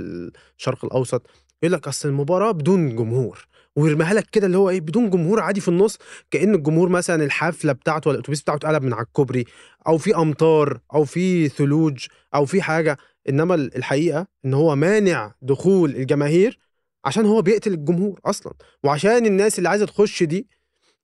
[0.58, 1.28] الشرق الأوسط
[1.64, 5.62] يقول لك أصل المباراة بدون جمهور ويرميها لك كده اللي هو إيه بدون جمهور عادي
[5.62, 5.98] في النص
[6.32, 9.46] كأن الجمهور مثلا الحفله بتاعته ولا الأتوبيس بتاعه اتقلب من على الكوبري
[9.88, 12.98] أو في أمطار أو في ثلوج أو في حاجة
[13.30, 16.60] إنما الحقيقة إن هو مانع دخول الجماهير
[17.06, 20.48] عشان هو بيقتل الجمهور أصلا وعشان الناس اللي عايزة تخش دي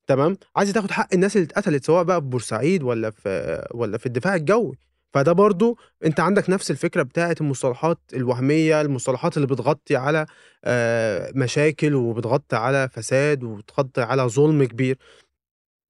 [0.07, 4.05] تمام؟ عايزة تاخد حق الناس اللي اتقتلت سواء بقى في بورسعيد ولا في ولا في
[4.05, 4.77] الدفاع الجوي.
[5.13, 10.25] فده برضو انت عندك نفس الفكرة بتاعت المصطلحات الوهمية المصطلحات اللي بتغطي على
[10.65, 14.97] آه، مشاكل وبتغطي على فساد وبتغطي على ظلم كبير.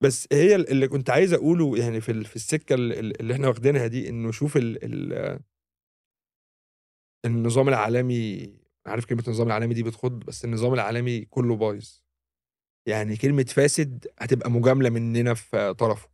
[0.02, 4.32] بس هي اللي كنت عايز أقوله يعني في في السكة اللي إحنا واخدينها دي إنه
[4.32, 5.40] شوف ال ال
[7.26, 8.54] النظام العالمي
[8.86, 12.05] عارف كلمة النظام العالمي دي بتخض بس النظام العالمي كله بايظ.
[12.86, 16.10] يعني كلمة فاسد هتبقى مجاملة مننا في طرفه.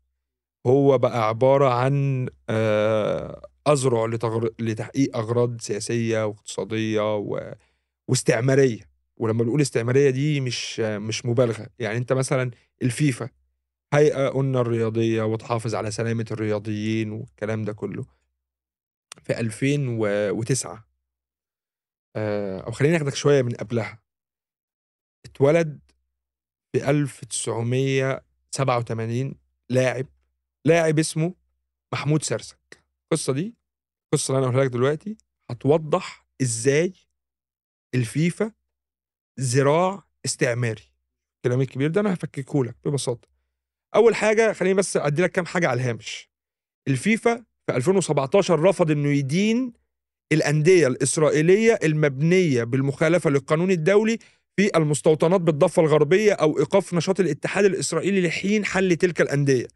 [0.67, 4.49] هو بقى عبارة عن آه، أذرع لتغر...
[4.59, 7.53] لتحقيق أغراض سياسية واقتصادية و...
[8.07, 8.91] واستعمارية.
[9.17, 11.67] ولما بنقول استعمارية دي مش مش مبالغة.
[11.79, 13.29] يعني أنت مثلا الفيفا
[13.93, 18.05] هيئة قلنا الرياضية وتحافظ على سلامة الرياضيين والكلام ده كله.
[19.23, 20.85] في 2009
[22.15, 23.99] آه، أو خلينا ناخدك شوية من قبلها.
[25.25, 25.79] اتولد
[26.75, 29.35] في 1987
[29.69, 30.05] لاعب
[30.65, 31.33] لاعب اسمه
[31.93, 32.83] محمود سرسك.
[33.03, 33.55] القصة دي
[34.13, 35.17] القصة اللي أنا هقولها لك دلوقتي
[35.49, 36.93] هتوضح إزاي
[37.95, 38.51] الفيفا
[39.39, 40.83] ذراع استعماري.
[41.37, 43.27] الكلام الكبير ده أنا هفككه لك ببساطة.
[43.95, 46.29] أول حاجة خليني بس أدي لك كام حاجة على الهامش.
[46.87, 49.73] الفيفا في 2017 رفض إنه يدين
[50.31, 54.19] الأندية الإسرائيلية المبنية بالمخالفة للقانون الدولي
[54.59, 59.67] في المستوطنات بالضفة الغربية أو إيقاف نشاط الاتحاد الإسرائيلي لحين حل تلك الأندية.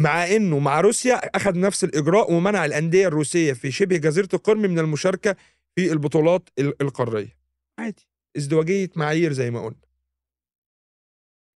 [0.00, 4.78] مع إنه مع روسيا أخذ نفس الإجراء ومنع الأندية الروسية في شبه جزيرة القرم من
[4.78, 5.36] المشاركة
[5.76, 7.38] في البطولات ال- القارية.
[7.78, 8.08] عادي.
[8.36, 9.84] ازدواجية معايير زي ما قلنا.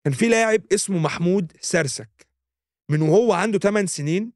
[0.06, 2.28] كان في لاعب اسمه محمود سرسك.
[2.91, 4.32] من وهو عنده 8 سنين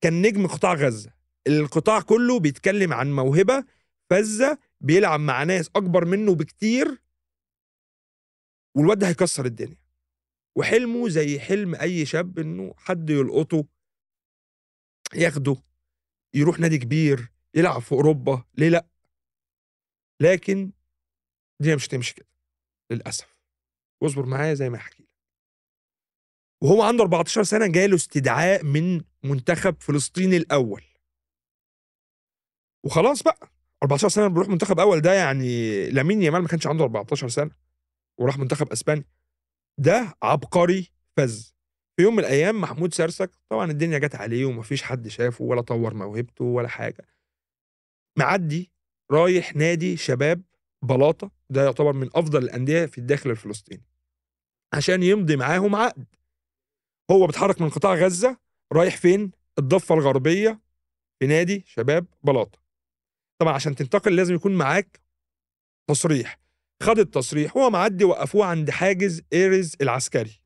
[0.00, 1.10] كان نجم قطاع غزة.
[1.46, 3.64] القطاع كله بيتكلم عن موهبة
[4.10, 7.02] فذة بيلعب مع ناس أكبر منه بكتير
[8.76, 9.82] والواد ده هيكسر الدنيا.
[10.56, 13.64] وحلمه زي حلم أي شاب إنه حد يلقطه
[15.14, 15.56] ياخده
[16.34, 18.86] يروح نادي كبير يلعب في أوروبا ليه لأ؟
[20.20, 20.72] لكن
[21.60, 22.28] الدنيا مش هتمشي كده
[22.92, 23.38] للأسف.
[24.02, 25.08] واصبر معايا زي ما أحكي لك.
[26.62, 30.84] وهو عنده 14 سنة جاله استدعاء من منتخب فلسطين الأول.
[32.84, 33.50] وخلاص بقى
[33.82, 37.50] 14 سنة بيروح منتخب أول ده يعني لامين يامال ما كانش عنده 14 سنة.
[38.18, 39.04] وراح منتخب إسبانيا.
[39.78, 41.54] ده عبقري فز
[41.96, 45.94] في يوم من الأيام محمود سرسك طبعا الدنيا جت عليه ومفيش حد شافه ولا طور
[45.94, 47.06] موهبته ولا حاجة.
[48.18, 48.72] معدي
[49.12, 50.42] رايح نادي شباب
[50.82, 53.84] بلاطة ده يعتبر من أفضل الأندية في الداخل الفلسطيني
[54.72, 56.04] عشان يمضي معاهم عقد.
[57.10, 58.38] هو بيتحرك من قطاع غزة
[58.72, 60.60] رايح فين؟ الضفة الغربية
[61.20, 62.62] في نادي شباب بلاطة.
[63.38, 65.00] طبعا عشان تنتقل لازم يكون معاك
[65.90, 66.40] تصريح.
[66.82, 70.40] خد التصريح هو معدي وقفوه عند حاجز ايرز العسكري.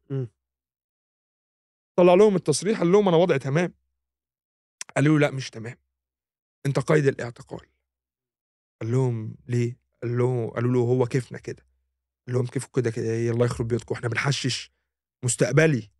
[1.98, 3.74] طلع لهم التصريح قال لهم أنا وضعي تمام.
[4.96, 5.76] قالوا له لا مش تمام.
[6.66, 7.66] أنت قيد الاعتقال.
[8.80, 11.66] قال لهم ليه؟ قال له قالوا له هو كيفنا كده.
[12.26, 14.72] قال لهم كيفه كده كده؟ إيه الله يخرب بيوتكم إحنا بنحشش
[15.24, 15.90] مستقبلي.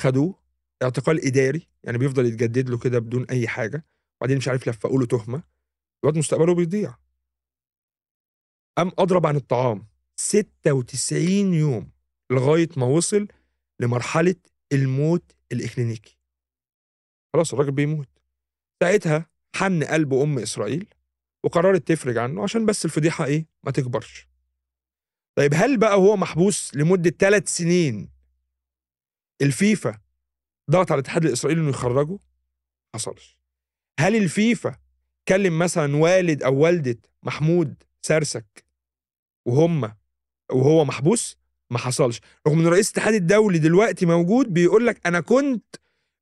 [0.00, 0.42] خدوه
[0.82, 3.86] اعتقال إداري يعني بيفضل يتجدد له كده بدون أي حاجة.
[4.20, 5.42] وبعدين مش عارف لفقوا له تهمة.
[6.04, 7.03] الواد مستقبله بيضيع.
[8.78, 11.90] قام أضرب عن الطعام 96 يوم
[12.32, 13.28] لغاية ما وصل
[13.80, 14.34] لمرحلة
[14.72, 16.18] الموت الإكلينيكي.
[17.34, 18.08] خلاص الراجل بيموت.
[18.82, 20.94] ساعتها حن قلب أم إسرائيل
[21.44, 24.28] وقررت تفرج عنه عشان بس الفضيحة إيه ما تكبرش.
[25.36, 28.10] طيب هل بقى هو محبوس لمدة ثلاث سنين؟
[29.42, 29.98] الفيفا
[30.70, 32.18] ضغط على الاتحاد الإسرائيلي إنه يخرجه؟
[32.94, 33.38] حصلش.
[34.00, 34.78] هل الفيفا
[35.28, 38.63] كلم مثلا والد أو والدة محمود سرسك
[39.46, 39.94] وهم
[40.52, 41.36] وهو محبوس؟
[41.70, 42.20] ما حصلش.
[42.48, 45.76] رغم إن رئيس الاتحاد الدولي دلوقتي موجود بيقول لك أنا كنت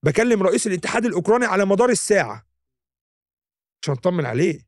[0.04, 2.46] بكلم رئيس الاتحاد الأوكراني على مدار الساعة.
[3.82, 4.66] عشان اطمن عليه.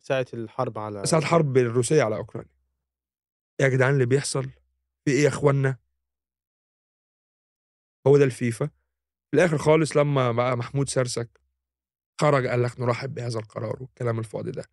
[0.00, 2.54] ساعة الحرب على ساعة الحرب الروسية على أوكرانيا.
[3.60, 4.44] يا جدعان اللي بيحصل؟
[5.04, 5.76] في إيه يا اخوانا
[8.06, 8.66] هو ده الفيفا.
[9.30, 11.40] في الآخر خالص لما بقى محمود سرسك
[12.20, 14.64] خرج قال لك نرحب بهذا القرار والكلام الفاضي ده.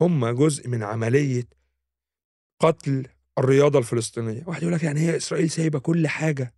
[0.00, 1.44] هم جزء من عملية
[2.62, 3.06] قتل
[3.38, 4.42] الرياضة الفلسطينية.
[4.46, 6.54] واحد يقول لك يعني هي إسرائيل سايبة كل حاجة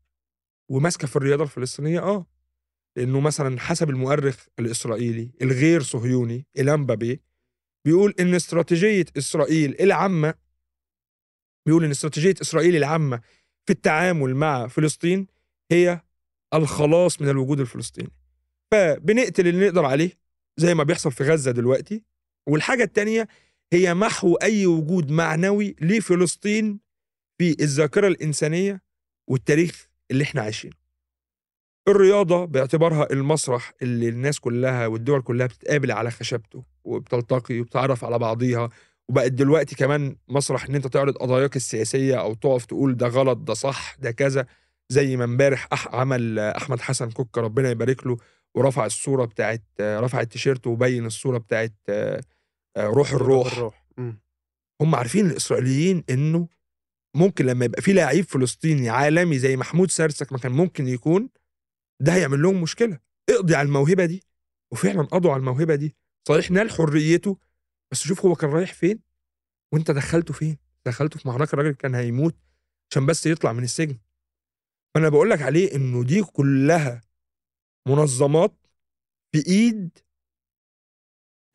[0.69, 2.27] وماسكة في الرياضة الفلسطينية؟ آه.
[2.97, 7.21] لأنه مثلا حسب المؤرخ الإسرائيلي الغير صهيوني إيلام بابي
[7.85, 10.35] بيقول إن استراتيجية إسرائيل العامة
[11.67, 13.21] بيقول إن استراتيجية إسرائيل العامة
[13.67, 15.27] في التعامل مع فلسطين
[15.73, 16.01] هي
[16.55, 18.11] الخلاص من الوجود الفلسطيني.
[18.73, 20.11] فبنقتل اللي نقدر عليه
[20.57, 22.03] زي ما بيحصل في غزة دلوقتي.
[22.49, 23.29] والحاجة التانية
[23.75, 26.81] هي محو أي وجود معنوي لفلسطين
[27.39, 28.83] في الذاكرة الإنسانية
[29.29, 30.75] والتاريخ اللي إحنا عايشينه.
[31.89, 38.71] الرياضة باعتبارها المسرح اللي الناس كلها والدول كلها بتتقابل على خشبته وبتلتقي وبتعرف على بعضيها
[39.09, 43.55] وبقت دلوقتي كمان مسرح إن أنت تعرض قضاياك السياسية أو تقف تقول ده غلط ده
[43.55, 44.47] صح ده كذا
[44.89, 48.17] زي ما امبارح عمل أحمد حسن كوكا ربنا يبارك له
[48.55, 51.73] ورفع الصورة بتاعت رفع التيشيرت وبين الصورة بتاعت
[52.79, 53.53] روح الروح.
[53.53, 53.87] الروح.
[54.81, 56.49] هم عارفين الإسرائيليين إنه
[57.17, 61.29] ممكن لما يبقى في لعيب فلسطيني عالمي زي محمود سرسك ما كان ممكن يكون
[62.01, 62.99] ده هيعمل لهم مشكلة.
[63.31, 64.23] اقضي على الموهبة دي.
[64.73, 65.97] وفعلا قضوا على الموهبة دي.
[66.29, 67.39] صحيح نال حريته.
[67.93, 69.01] بس شوف هو كان رايح فين.
[69.73, 72.37] وانت دخلته فين؟ دخلته في معركة الراجل كان هيموت
[72.91, 73.99] عشان بس يطلع من السجن.
[74.95, 77.01] فأنا بقول لك عليه إنه دي كلها
[77.89, 78.67] منظمات
[79.33, 79.99] في إيد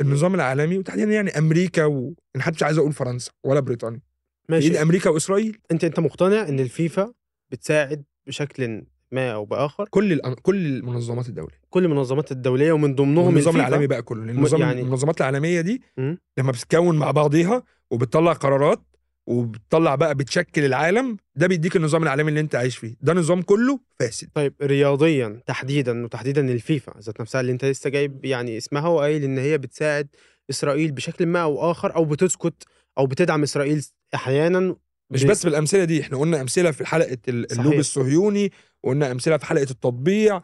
[0.01, 3.99] النظام العالمي وتحديدا يعني أمريكا و أنا حتى مش عايز أقول فرنسا ولا بريطانيا.
[4.47, 5.57] في ايد ماشي أمريكا وإسرائيل.
[5.71, 7.13] أنت أنت مقتنع إن الفيفا
[7.51, 11.59] بتساعد بشكل ما أو بآخر؟ كل الأن- كل المنظمات الدولية.
[11.69, 13.55] كل المنظمات الدولية ومن ضمنهم النظام.
[13.55, 14.23] العالمي بقى كله.
[14.23, 16.17] النظام يعني- يعني المنظمات العالمية دي مم.
[16.37, 18.81] لما بتتكون مع بعضيها وبتطلع قرارات
[19.29, 22.95] وبتطلع بقى بتشكل العالم ده بيديك النظام العالمي اللي انت عايش فيه.
[23.01, 24.29] ده نظام كله فاسد.
[24.33, 29.37] طيب رياضيا تحديدا وتحديدا الفيفا ذات نفسها اللي انت لسه جايب يعني اسمها وقايل إن
[29.37, 30.07] هي بتساعد
[30.49, 32.63] إسرائيل بشكل ما أو آخر أو بتسكت
[32.97, 34.75] أو بتدعم إسرائيل أحيانا.
[35.09, 37.17] مش بس بالأمثلة دي إحنا قلنا أمثلة في حلقة.
[37.27, 38.51] اللوبي الصهيوني
[38.83, 40.41] وقلنا أمثلة في حلقة التطبيع.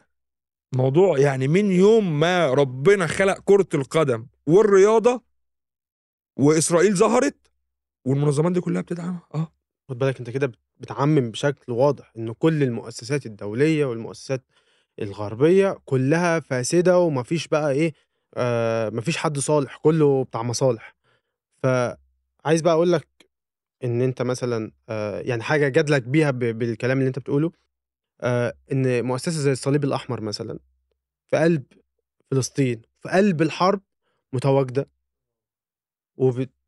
[0.76, 5.24] موضوع يعني من يوم ما ربنا خلق كرة القدم والرياضة
[6.38, 7.36] وإسرائيل ظهرت
[8.06, 9.52] والمنظمات دي كلها بتدعمها آه.
[9.90, 14.44] خد بالك أنت كده بت- بتعمم بشكل واضح إن كل المؤسسات الدولية والمؤسسات
[15.02, 17.94] الغربية كلها فاسدة ومفيش بقى إيه
[18.38, 20.96] آه مفيش حد صالح كله بتاع مصالح.
[21.64, 23.08] فعايز بقى أقول لك
[23.84, 27.52] إن أنت مثلا آه يعني حاجة جادلك بيها بالكلام اللي أنت بتقوله
[28.22, 30.60] آه إن مؤسسة زي الصليب الأحمر مثلا
[31.28, 31.64] في قلب
[32.32, 33.82] فلسطين في قلب الحرب
[34.34, 34.90] متواجدة.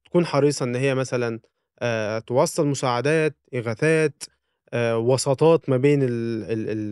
[0.07, 1.39] وبتكون حريصة إن هي مثلا
[1.79, 4.23] آه توصل مساعدات إغاثات
[4.73, 6.09] آه، وساطات ما بين ال-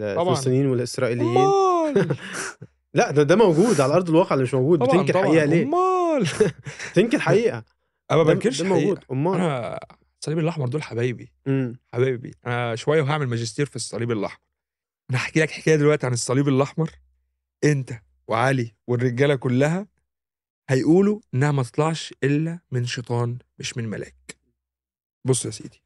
[0.01, 0.29] ال- طبعاً.
[0.31, 1.37] الفلسطينيين والإسرائيليين.
[1.37, 2.15] أمال!
[2.93, 5.25] لأ ده ده موجود على أرض الواقع اللي مش موجود طبعا بتنكر طبعا.
[5.25, 6.27] حقيقة ليه؟ أمال!
[6.95, 7.63] تنكر حقيقة.
[8.11, 8.97] أنا ما ده- بنكرش ده موجود.
[8.97, 9.11] حقيقة.
[9.13, 9.79] أمال؟ أنا
[10.21, 11.31] الصليب الأحمر دول حبايبي.
[11.45, 11.79] مم.
[11.93, 12.33] حبايبي.
[12.45, 14.39] أنا شوية وهعمل ماجستير في الصليب الأحمر.
[15.09, 16.89] أنا هحكي لك حكاية دلوقتي عن الصليب الأحمر.
[17.63, 17.89] أنت
[18.27, 19.87] وعلي والرجالة كلها
[20.69, 24.37] هيقولوا إنها ما تطلعش إلا من شيطان مش من ملاك.
[25.25, 25.83] بص يا سيدي.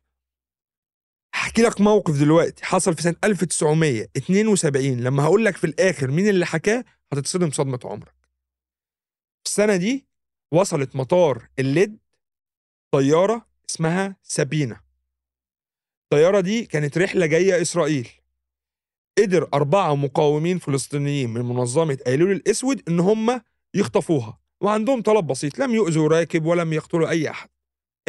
[1.35, 6.45] هحكي لك موقف دلوقتي حصل في سنة 1972 لما هقول لك في الآخر مين اللي
[6.45, 8.15] حكاه هتتصدم صدمة عمرك.
[9.45, 10.07] السنة دي
[10.53, 11.97] وصلت مطار الليد
[12.91, 14.81] طيارة اسمها سابينا
[16.03, 18.09] الطيارة دي كانت رحلة جاية إسرائيل.
[19.17, 23.41] قدر أربعة مقاومين فلسطينيين من منظمة أيلول الأسود إن هم
[23.73, 24.39] يخطفوها.
[24.61, 27.49] وعندهم طلب بسيط لم يؤذوا راكب ولم يقتلوا أي أحد.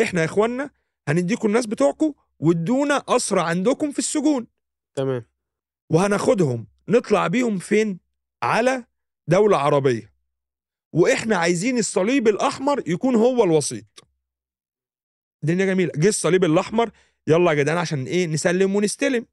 [0.03, 0.71] إحنا يا إخوانا
[1.09, 4.47] هنديكم الناس بتوعكم وادونا أسرى عندكم في السجون.
[4.95, 5.25] تمام.
[5.91, 7.99] وهناخدهم نطلع بيهم فين؟
[8.43, 8.85] على
[9.29, 10.13] دولة عربية.
[10.93, 14.05] وإحنا عايزين الصليب الأحمر يكون هو الوسيط.
[15.43, 15.93] الدنيا جميلة.
[15.97, 16.91] جه الصليب الأحمر.
[17.27, 19.27] يلا يا جدعان عشان إيه؟ نسلم ونستلم.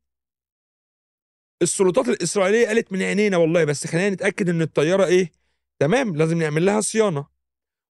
[1.61, 5.31] السلطات الإسرائيلية قالت من عينينا والله بس خلينا نتأكد إن الطيارة إيه؟
[5.79, 7.27] تمام لازم نعمل لها صيانة.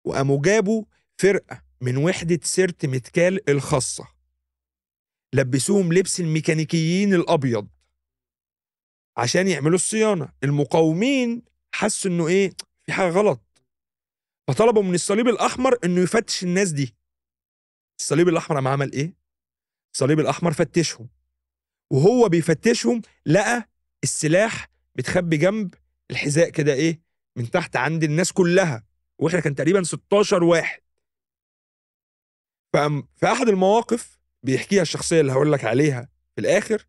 [0.05, 0.85] وقاموا جابوا
[1.17, 4.07] فرقة من وحدة سيرت متكال الخاصة.
[5.33, 7.67] لبسوهم لبس الميكانيكيين الأبيض.
[9.17, 10.33] عشان يعملوا الصيانة.
[10.43, 11.41] المقاومين
[11.75, 12.53] حسوا إنه إيه
[12.85, 13.41] في حاجة غلط.
[14.47, 16.95] فطلبوا من الصليب الأحمر إنه يفتش الناس دي.
[17.99, 19.13] الصليب الأحمر قام عمل إيه؟
[19.93, 21.09] الصليب الأحمر فتشهم.
[21.91, 23.69] وهو بيفتشهم لقى
[24.03, 25.73] السلاح بتخبي جنب
[26.11, 27.04] الحذاء كده إيه
[27.37, 28.83] من تحت عند الناس كلها
[29.19, 30.81] وإحنا كان تقريبا 16 واحد.
[33.15, 36.85] في أحد المواقف بيحكيها الشخصية اللي هقول لك عليها في الآخر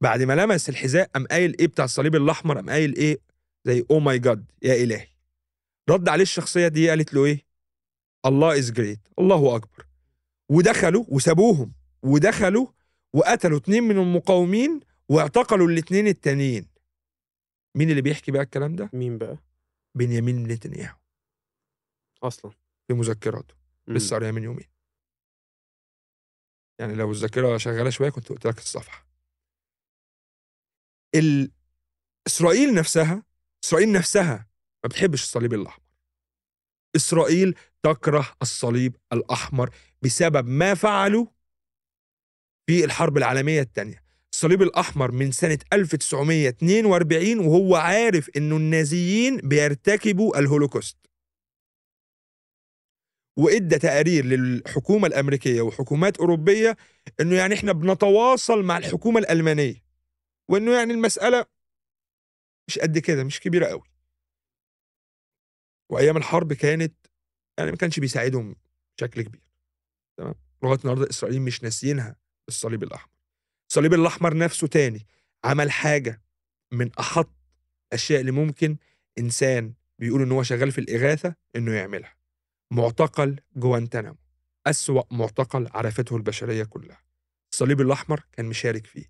[0.00, 3.18] بعد ما لمس الحذاء قام قايل إيه بتاع الصليب الأحمر؟ قام قايل إيه
[3.64, 5.08] زي oh my God يا إلهي.
[5.90, 7.44] رد عليه الشخصية دي قالت له إيه؟
[8.26, 9.86] الله is great الله أكبر.
[10.48, 11.72] ودخلوا وسابوهم
[12.02, 12.66] ودخلوا
[13.12, 16.66] وقتلوا اتنين من المقاومين واعتقلوا الاتنين التانيين.
[17.76, 19.38] مين اللي بيحكي بقى الكلام ده؟ مين بقى؟
[19.94, 20.96] بنيامين نتنياهو.
[22.22, 22.50] أصلا.
[22.88, 23.54] في مذكراته.
[23.88, 24.68] لسه قاريها من يومين.
[26.78, 29.06] يعني لو الذاكرة شغالة شوية كنت قلت لك الصفحة.
[31.14, 31.52] ال...
[32.26, 33.22] إسرائيل نفسها
[33.64, 34.48] إسرائيل نفسها
[34.84, 35.84] ما بتحبش الصليب الأحمر.
[36.96, 41.26] إسرائيل تكره الصليب الأحمر بسبب ما فعلوا
[42.66, 44.03] في الحرب العالمية الثانية
[44.34, 50.96] الصليب الأحمر من سنة 1942 وهو عارف انه النازيين بيرتكبوا الهولوكوست.
[53.38, 56.76] وإدى تقارير للحكومة الأمريكية وحكومات أوروبية
[57.20, 59.84] إنه يعني إحنا بنتواصل مع الحكومة الألمانية
[60.50, 61.46] وإنه يعني المسألة
[62.68, 63.88] مش قد كده مش كبيرة قوي.
[65.90, 66.94] وأيام الحرب كانت
[67.58, 68.56] يعني ما كانش بيساعدهم
[68.98, 69.42] بشكل كبير
[70.16, 72.16] تمام؟ لغاية النهارده الاسرائيليين مش ناسيينها
[72.48, 73.13] الصليب الأحمر.
[73.74, 75.06] الصليب الأحمر نفسه تاني
[75.44, 76.22] عمل حاجة
[76.72, 77.30] من أحط
[77.88, 78.76] الاشياء اللي ممكن
[79.18, 82.16] إنسان بيقول إن هو شغال في الإغاثة إنه يعملها.
[82.70, 84.16] معتقل جوانتنامو
[84.66, 87.02] أسوأ معتقل عرفته البشرية كلها.
[87.52, 89.04] الصليب الأحمر كان مشارك فيه.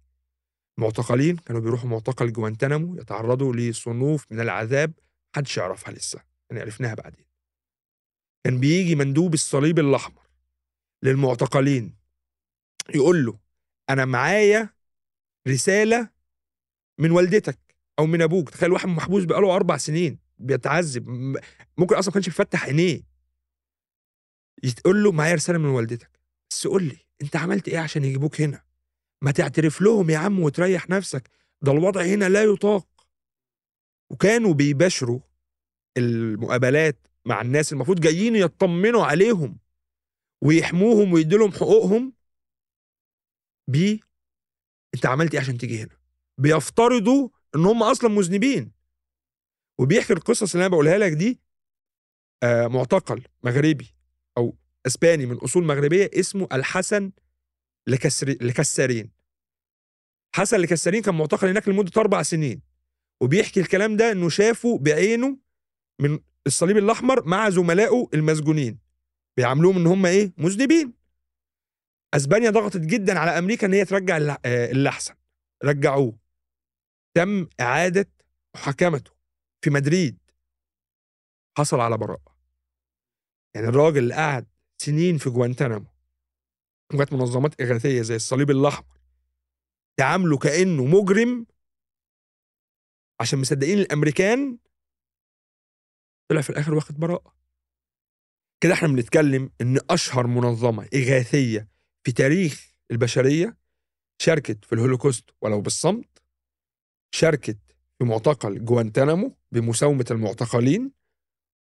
[0.78, 4.92] معتقلين كانوا بيروحوا معتقل جوانتنامو يتعرضوا لصنوف من العذاب
[5.34, 7.26] محدش يعرفها لسه يعني عرفناها بعدين.
[8.44, 10.22] كان بيجي مندوب الصليب الأحمر
[11.02, 11.94] للمعتقلين
[12.94, 13.43] يقول له
[13.90, 14.68] أنا معايا
[15.48, 16.08] رسالة
[16.98, 17.58] من والدتك
[17.98, 18.50] أو من أبوك.
[18.50, 21.08] تخيل واحد محبوس بقاله أربع سنين بيتعذب
[21.78, 23.00] ممكن أصلا ما كانش بيفتح عينيه.
[24.62, 26.20] يتقول له معايا رسالة من والدتك.
[26.50, 28.62] بس قول لي أنت عملت إيه عشان يجيبوك هنا؟
[29.22, 31.30] ما تعترف لهم يا عم وتريح نفسك.
[31.62, 32.86] ده الوضع هنا لا يطاق.
[34.10, 35.20] وكانوا بيباشروا
[35.96, 39.58] المقابلات مع الناس المفروض جايين يطمنوا عليهم
[40.42, 42.12] ويحموهم ويدوا لهم حقوقهم.
[43.68, 43.98] ب
[44.94, 45.96] أنت عملت إيه عشان تيجي هنا؟
[46.38, 48.72] بيفترضوا إن هم أصلا مذنبين.
[49.78, 51.40] وبيحكي القصص اللي أنا بقولها لك دي
[52.42, 53.94] آه معتقل مغربي
[54.38, 54.56] أو
[54.86, 57.12] إسباني من أصول مغربية اسمه الحسن
[57.86, 59.10] لكسري لكسارين.
[60.34, 62.62] حسن لكسارين كان معتقل هناك لمدة أربع سنين.
[63.20, 65.38] وبيحكي الكلام ده إنه شافه بعينه
[66.00, 68.78] من الصليب الأحمر مع زملائه المسجونين.
[69.36, 70.92] بيعاملوهم إن هم إيه؟ مذنبين.
[72.14, 75.14] أسبانيا ضغطت جدا على أمريكا إن هي ترجع آه، اللي أحسن.
[75.64, 76.18] رجعوه.
[77.16, 78.10] تم إعادة
[78.56, 79.12] محاكمته
[79.64, 80.18] في مدريد.
[81.58, 82.36] حصل على براءة.
[83.54, 84.46] يعني الراجل اللي قعد
[84.78, 85.86] سنين في جوانتنامو
[86.94, 89.00] وجات منظمات إغاثية زي الصليب الأحمر
[89.96, 91.46] تعامله كأنه مجرم
[93.20, 94.58] عشان مصدقين الأمريكان
[96.30, 97.34] طلع في الآخر واخد براءة.
[98.60, 101.73] كده إحنا بنتكلم إن أشهر منظمة إغاثية
[102.04, 103.56] في تاريخ البشرية
[104.18, 106.22] شاركت في الهولوكوست ولو بالصمت
[107.14, 107.58] شاركت
[107.98, 110.92] في معتقل جوانتانامو بمساومة المعتقلين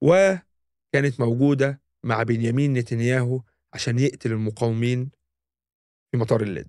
[0.01, 5.11] وكانت موجودة مع بنيامين نتنياهو عشان يقتل المقاومين
[6.11, 6.68] في مطار اللد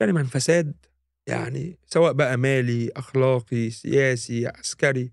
[0.00, 0.86] كان من فساد
[1.26, 5.12] يعني سواء بقى مالي أخلاقي سياسي عسكري.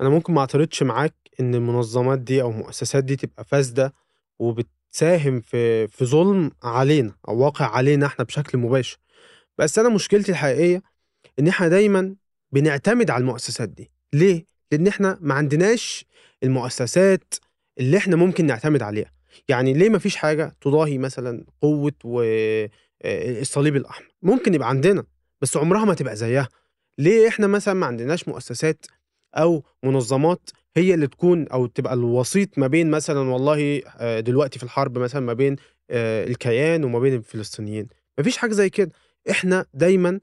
[0.00, 3.94] أنا ممكن ما أعترضش معاك إن المنظمات دي أو المؤسسات دي تبقى فاسدة
[4.96, 8.98] وبتساهم في في ظلم علينا أو واقع علينا إحنا بشكل مباشر.
[9.58, 10.82] بس أنا مشكلتي الحقيقية
[11.38, 12.14] إن إحنا دايما
[12.52, 13.90] بنعتمد على المؤسسات دي.
[14.12, 16.04] ليه؟ لأن إحنا ما عندناش
[16.42, 17.34] المؤسسات
[17.78, 19.12] اللي إحنا ممكن نعتمد عليها.
[19.48, 25.04] يعني ليه ما فيش حاجة تضاهي مثلا قوة والصليب الأحمر؟ ممكن يبقى عندنا
[25.40, 26.48] بس عمرها ما تبقى زيها.
[26.98, 28.86] ليه إحنا مثلا ما عندناش مؤسسات
[29.34, 34.64] أو منظمات هي اللي تكون أو تبقى الوسيط ما بين مثلا والله آه، دلوقتي في
[34.64, 35.56] الحرب مثلا ما بين
[35.90, 37.86] آه، الكيان وما بين الفلسطينيين.
[38.18, 38.92] مفيش حاجة زي كده.
[39.30, 40.20] إحنا دايما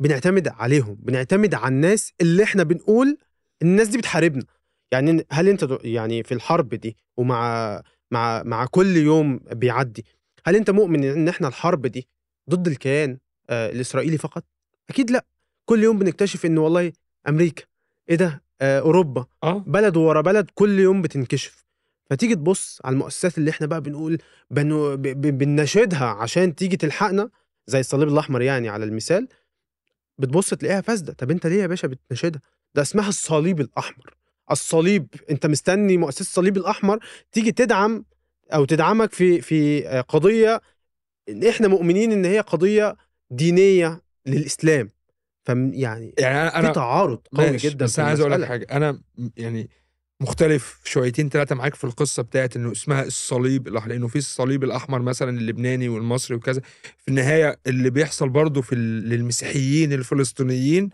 [0.00, 3.18] بنعتمد عليهم بنعتمد على الناس اللي إحنا بنقول
[3.62, 4.44] الناس دي بتحاربنا.
[4.92, 10.04] يعني هل أنت يعني في الحرب دي ومع مع مع كل يوم بيعدي
[10.46, 12.08] هل أنت مؤمن إن إحنا الحرب دي
[12.50, 13.18] ضد الكيان
[13.50, 14.44] آه، الإسرائيلي فقط؟
[14.90, 15.24] أكيد لأ.
[15.64, 16.92] كل يوم بنكتشف إن والله
[17.28, 17.62] أمريكا.
[18.10, 19.26] إيه ده؟ أوروبا.
[19.42, 19.64] آه.
[19.66, 21.64] بلد ورا بلد كل يوم بتنكشف.
[22.10, 24.18] فتيجي تبص على المؤسسات اللي إحنا بقى بنقول
[24.50, 27.30] بنو بنناشدها عشان تيجي تلحقنا
[27.66, 29.28] زي الصليب الأحمر يعني على المثال
[30.18, 31.12] بتبص تلاقيها فاسدة.
[31.12, 32.40] طب أنت ليه يا باشا بتناشدها؟
[32.74, 34.14] ده اسمها الصليب الأحمر.
[34.50, 36.98] الصليب أنت مستني مؤسسة الصليب الأحمر
[37.32, 38.04] تيجي تدعم
[38.54, 40.60] أو تدعمك في في آه، قضية
[41.48, 42.96] إحنا مؤمنين إن هي قضية
[43.30, 44.90] دينية للإسلام.
[45.48, 48.48] فم يعني يعني أنا في تعارض قوي جدا بس أنا عايز أقول لك.
[48.48, 48.66] حاجة.
[48.70, 49.00] أنا
[49.36, 49.70] يعني
[50.22, 55.02] مختلف شويتين ثلاثة معاك في القصة بتاعت إنه اسمها الصليب الاحمر لأنه في الصليب الأحمر
[55.02, 56.60] مثلا اللبناني والمصري وكذا.
[56.98, 60.90] في النهاية اللي بيحصل برضه في للمسيحيين الفلسطينيين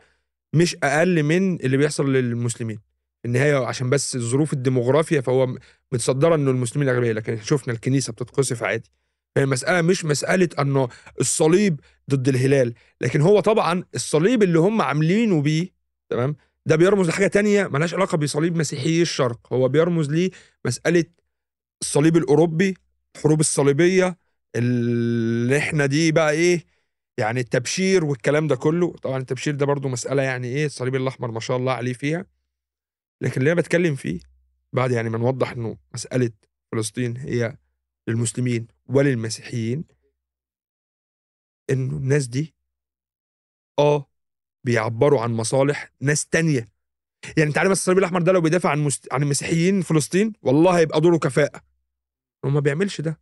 [0.54, 2.76] مش أقل من اللي بيحصل للمسلمين.
[3.22, 5.56] في النهاية عشان بس ظروف الديموغرافيا فهو
[5.92, 8.90] متصدرة إنه المسلمين اغلبيه لكن شفنا الكنيسة بتتقصف عادي.
[9.34, 10.88] فالمساله مش مسألة إنه
[11.20, 11.80] الصليب
[12.10, 15.68] ضد الهلال لكن هو طبعا الصليب اللي هم عاملينه بيه
[16.10, 20.30] تمام؟ ده بيرمز لحاجة تانية ملهاش علاقة بصليب مسيحيي الشرق هو بيرمز ليه
[20.64, 21.04] مساله
[21.82, 22.74] الصليب الأوروبي
[23.16, 24.16] الحروب الصليبية
[24.56, 26.64] اللي إحنا دي بقى إيه
[27.18, 28.92] يعني التبشير والكلام ده كله.
[29.02, 32.26] طبعا التبشير ده برضو مسألة يعني إيه الصليب الأحمر ما شاء الله عليه فيها.
[33.20, 34.20] لكن اللي أنا بتكلم فيه
[34.72, 36.30] بعد يعني ما نوضح إنه مسألة
[36.72, 37.56] فلسطين هي
[38.08, 39.84] للمسلمين وللمسيحيين
[41.70, 42.54] إنه الناس دي
[43.78, 44.06] آه
[44.64, 46.68] بيعبروا عن مصالح ناس تانية.
[47.36, 49.12] يعني أنت عارف الصليب الاحمر ده لو بيدافع عن مست...
[49.12, 51.60] عن المسيحيين فلسطين والله هيبقى دوره كفاءة.
[52.44, 53.20] هو ما بيعملش ده.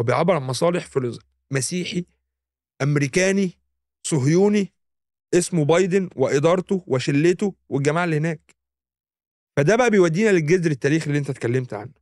[0.00, 2.04] هو بيعبر عن مصالح فلسطين مسيحي
[2.82, 3.58] أمريكاني
[4.06, 4.72] صهيوني
[5.34, 8.56] اسمه بايدن وإدارته وشلته والجماعة اللي هناك.
[9.56, 11.92] فده بقى بيودينا للجذر التاريخي اللي أنت اتكلمت عنه.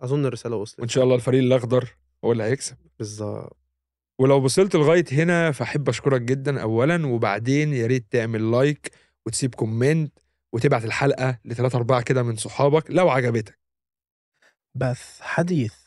[0.00, 0.80] واظن الرسالة وصلت.
[0.80, 2.76] وإن شاء الله الفريق الأخضر هو اللي هيكسب.
[2.98, 3.56] بالظبط.
[4.18, 8.90] ولو وصلت لغاية هنا فأحب أشكرك جدا اولا وبعدين يا ريت تعمل like
[9.26, 10.18] وتسيب comment
[10.52, 13.58] وتبعت الحلقة لثلاثة أربعة كده من صحابك لو عجبتك.
[14.74, 15.85] بث حديث.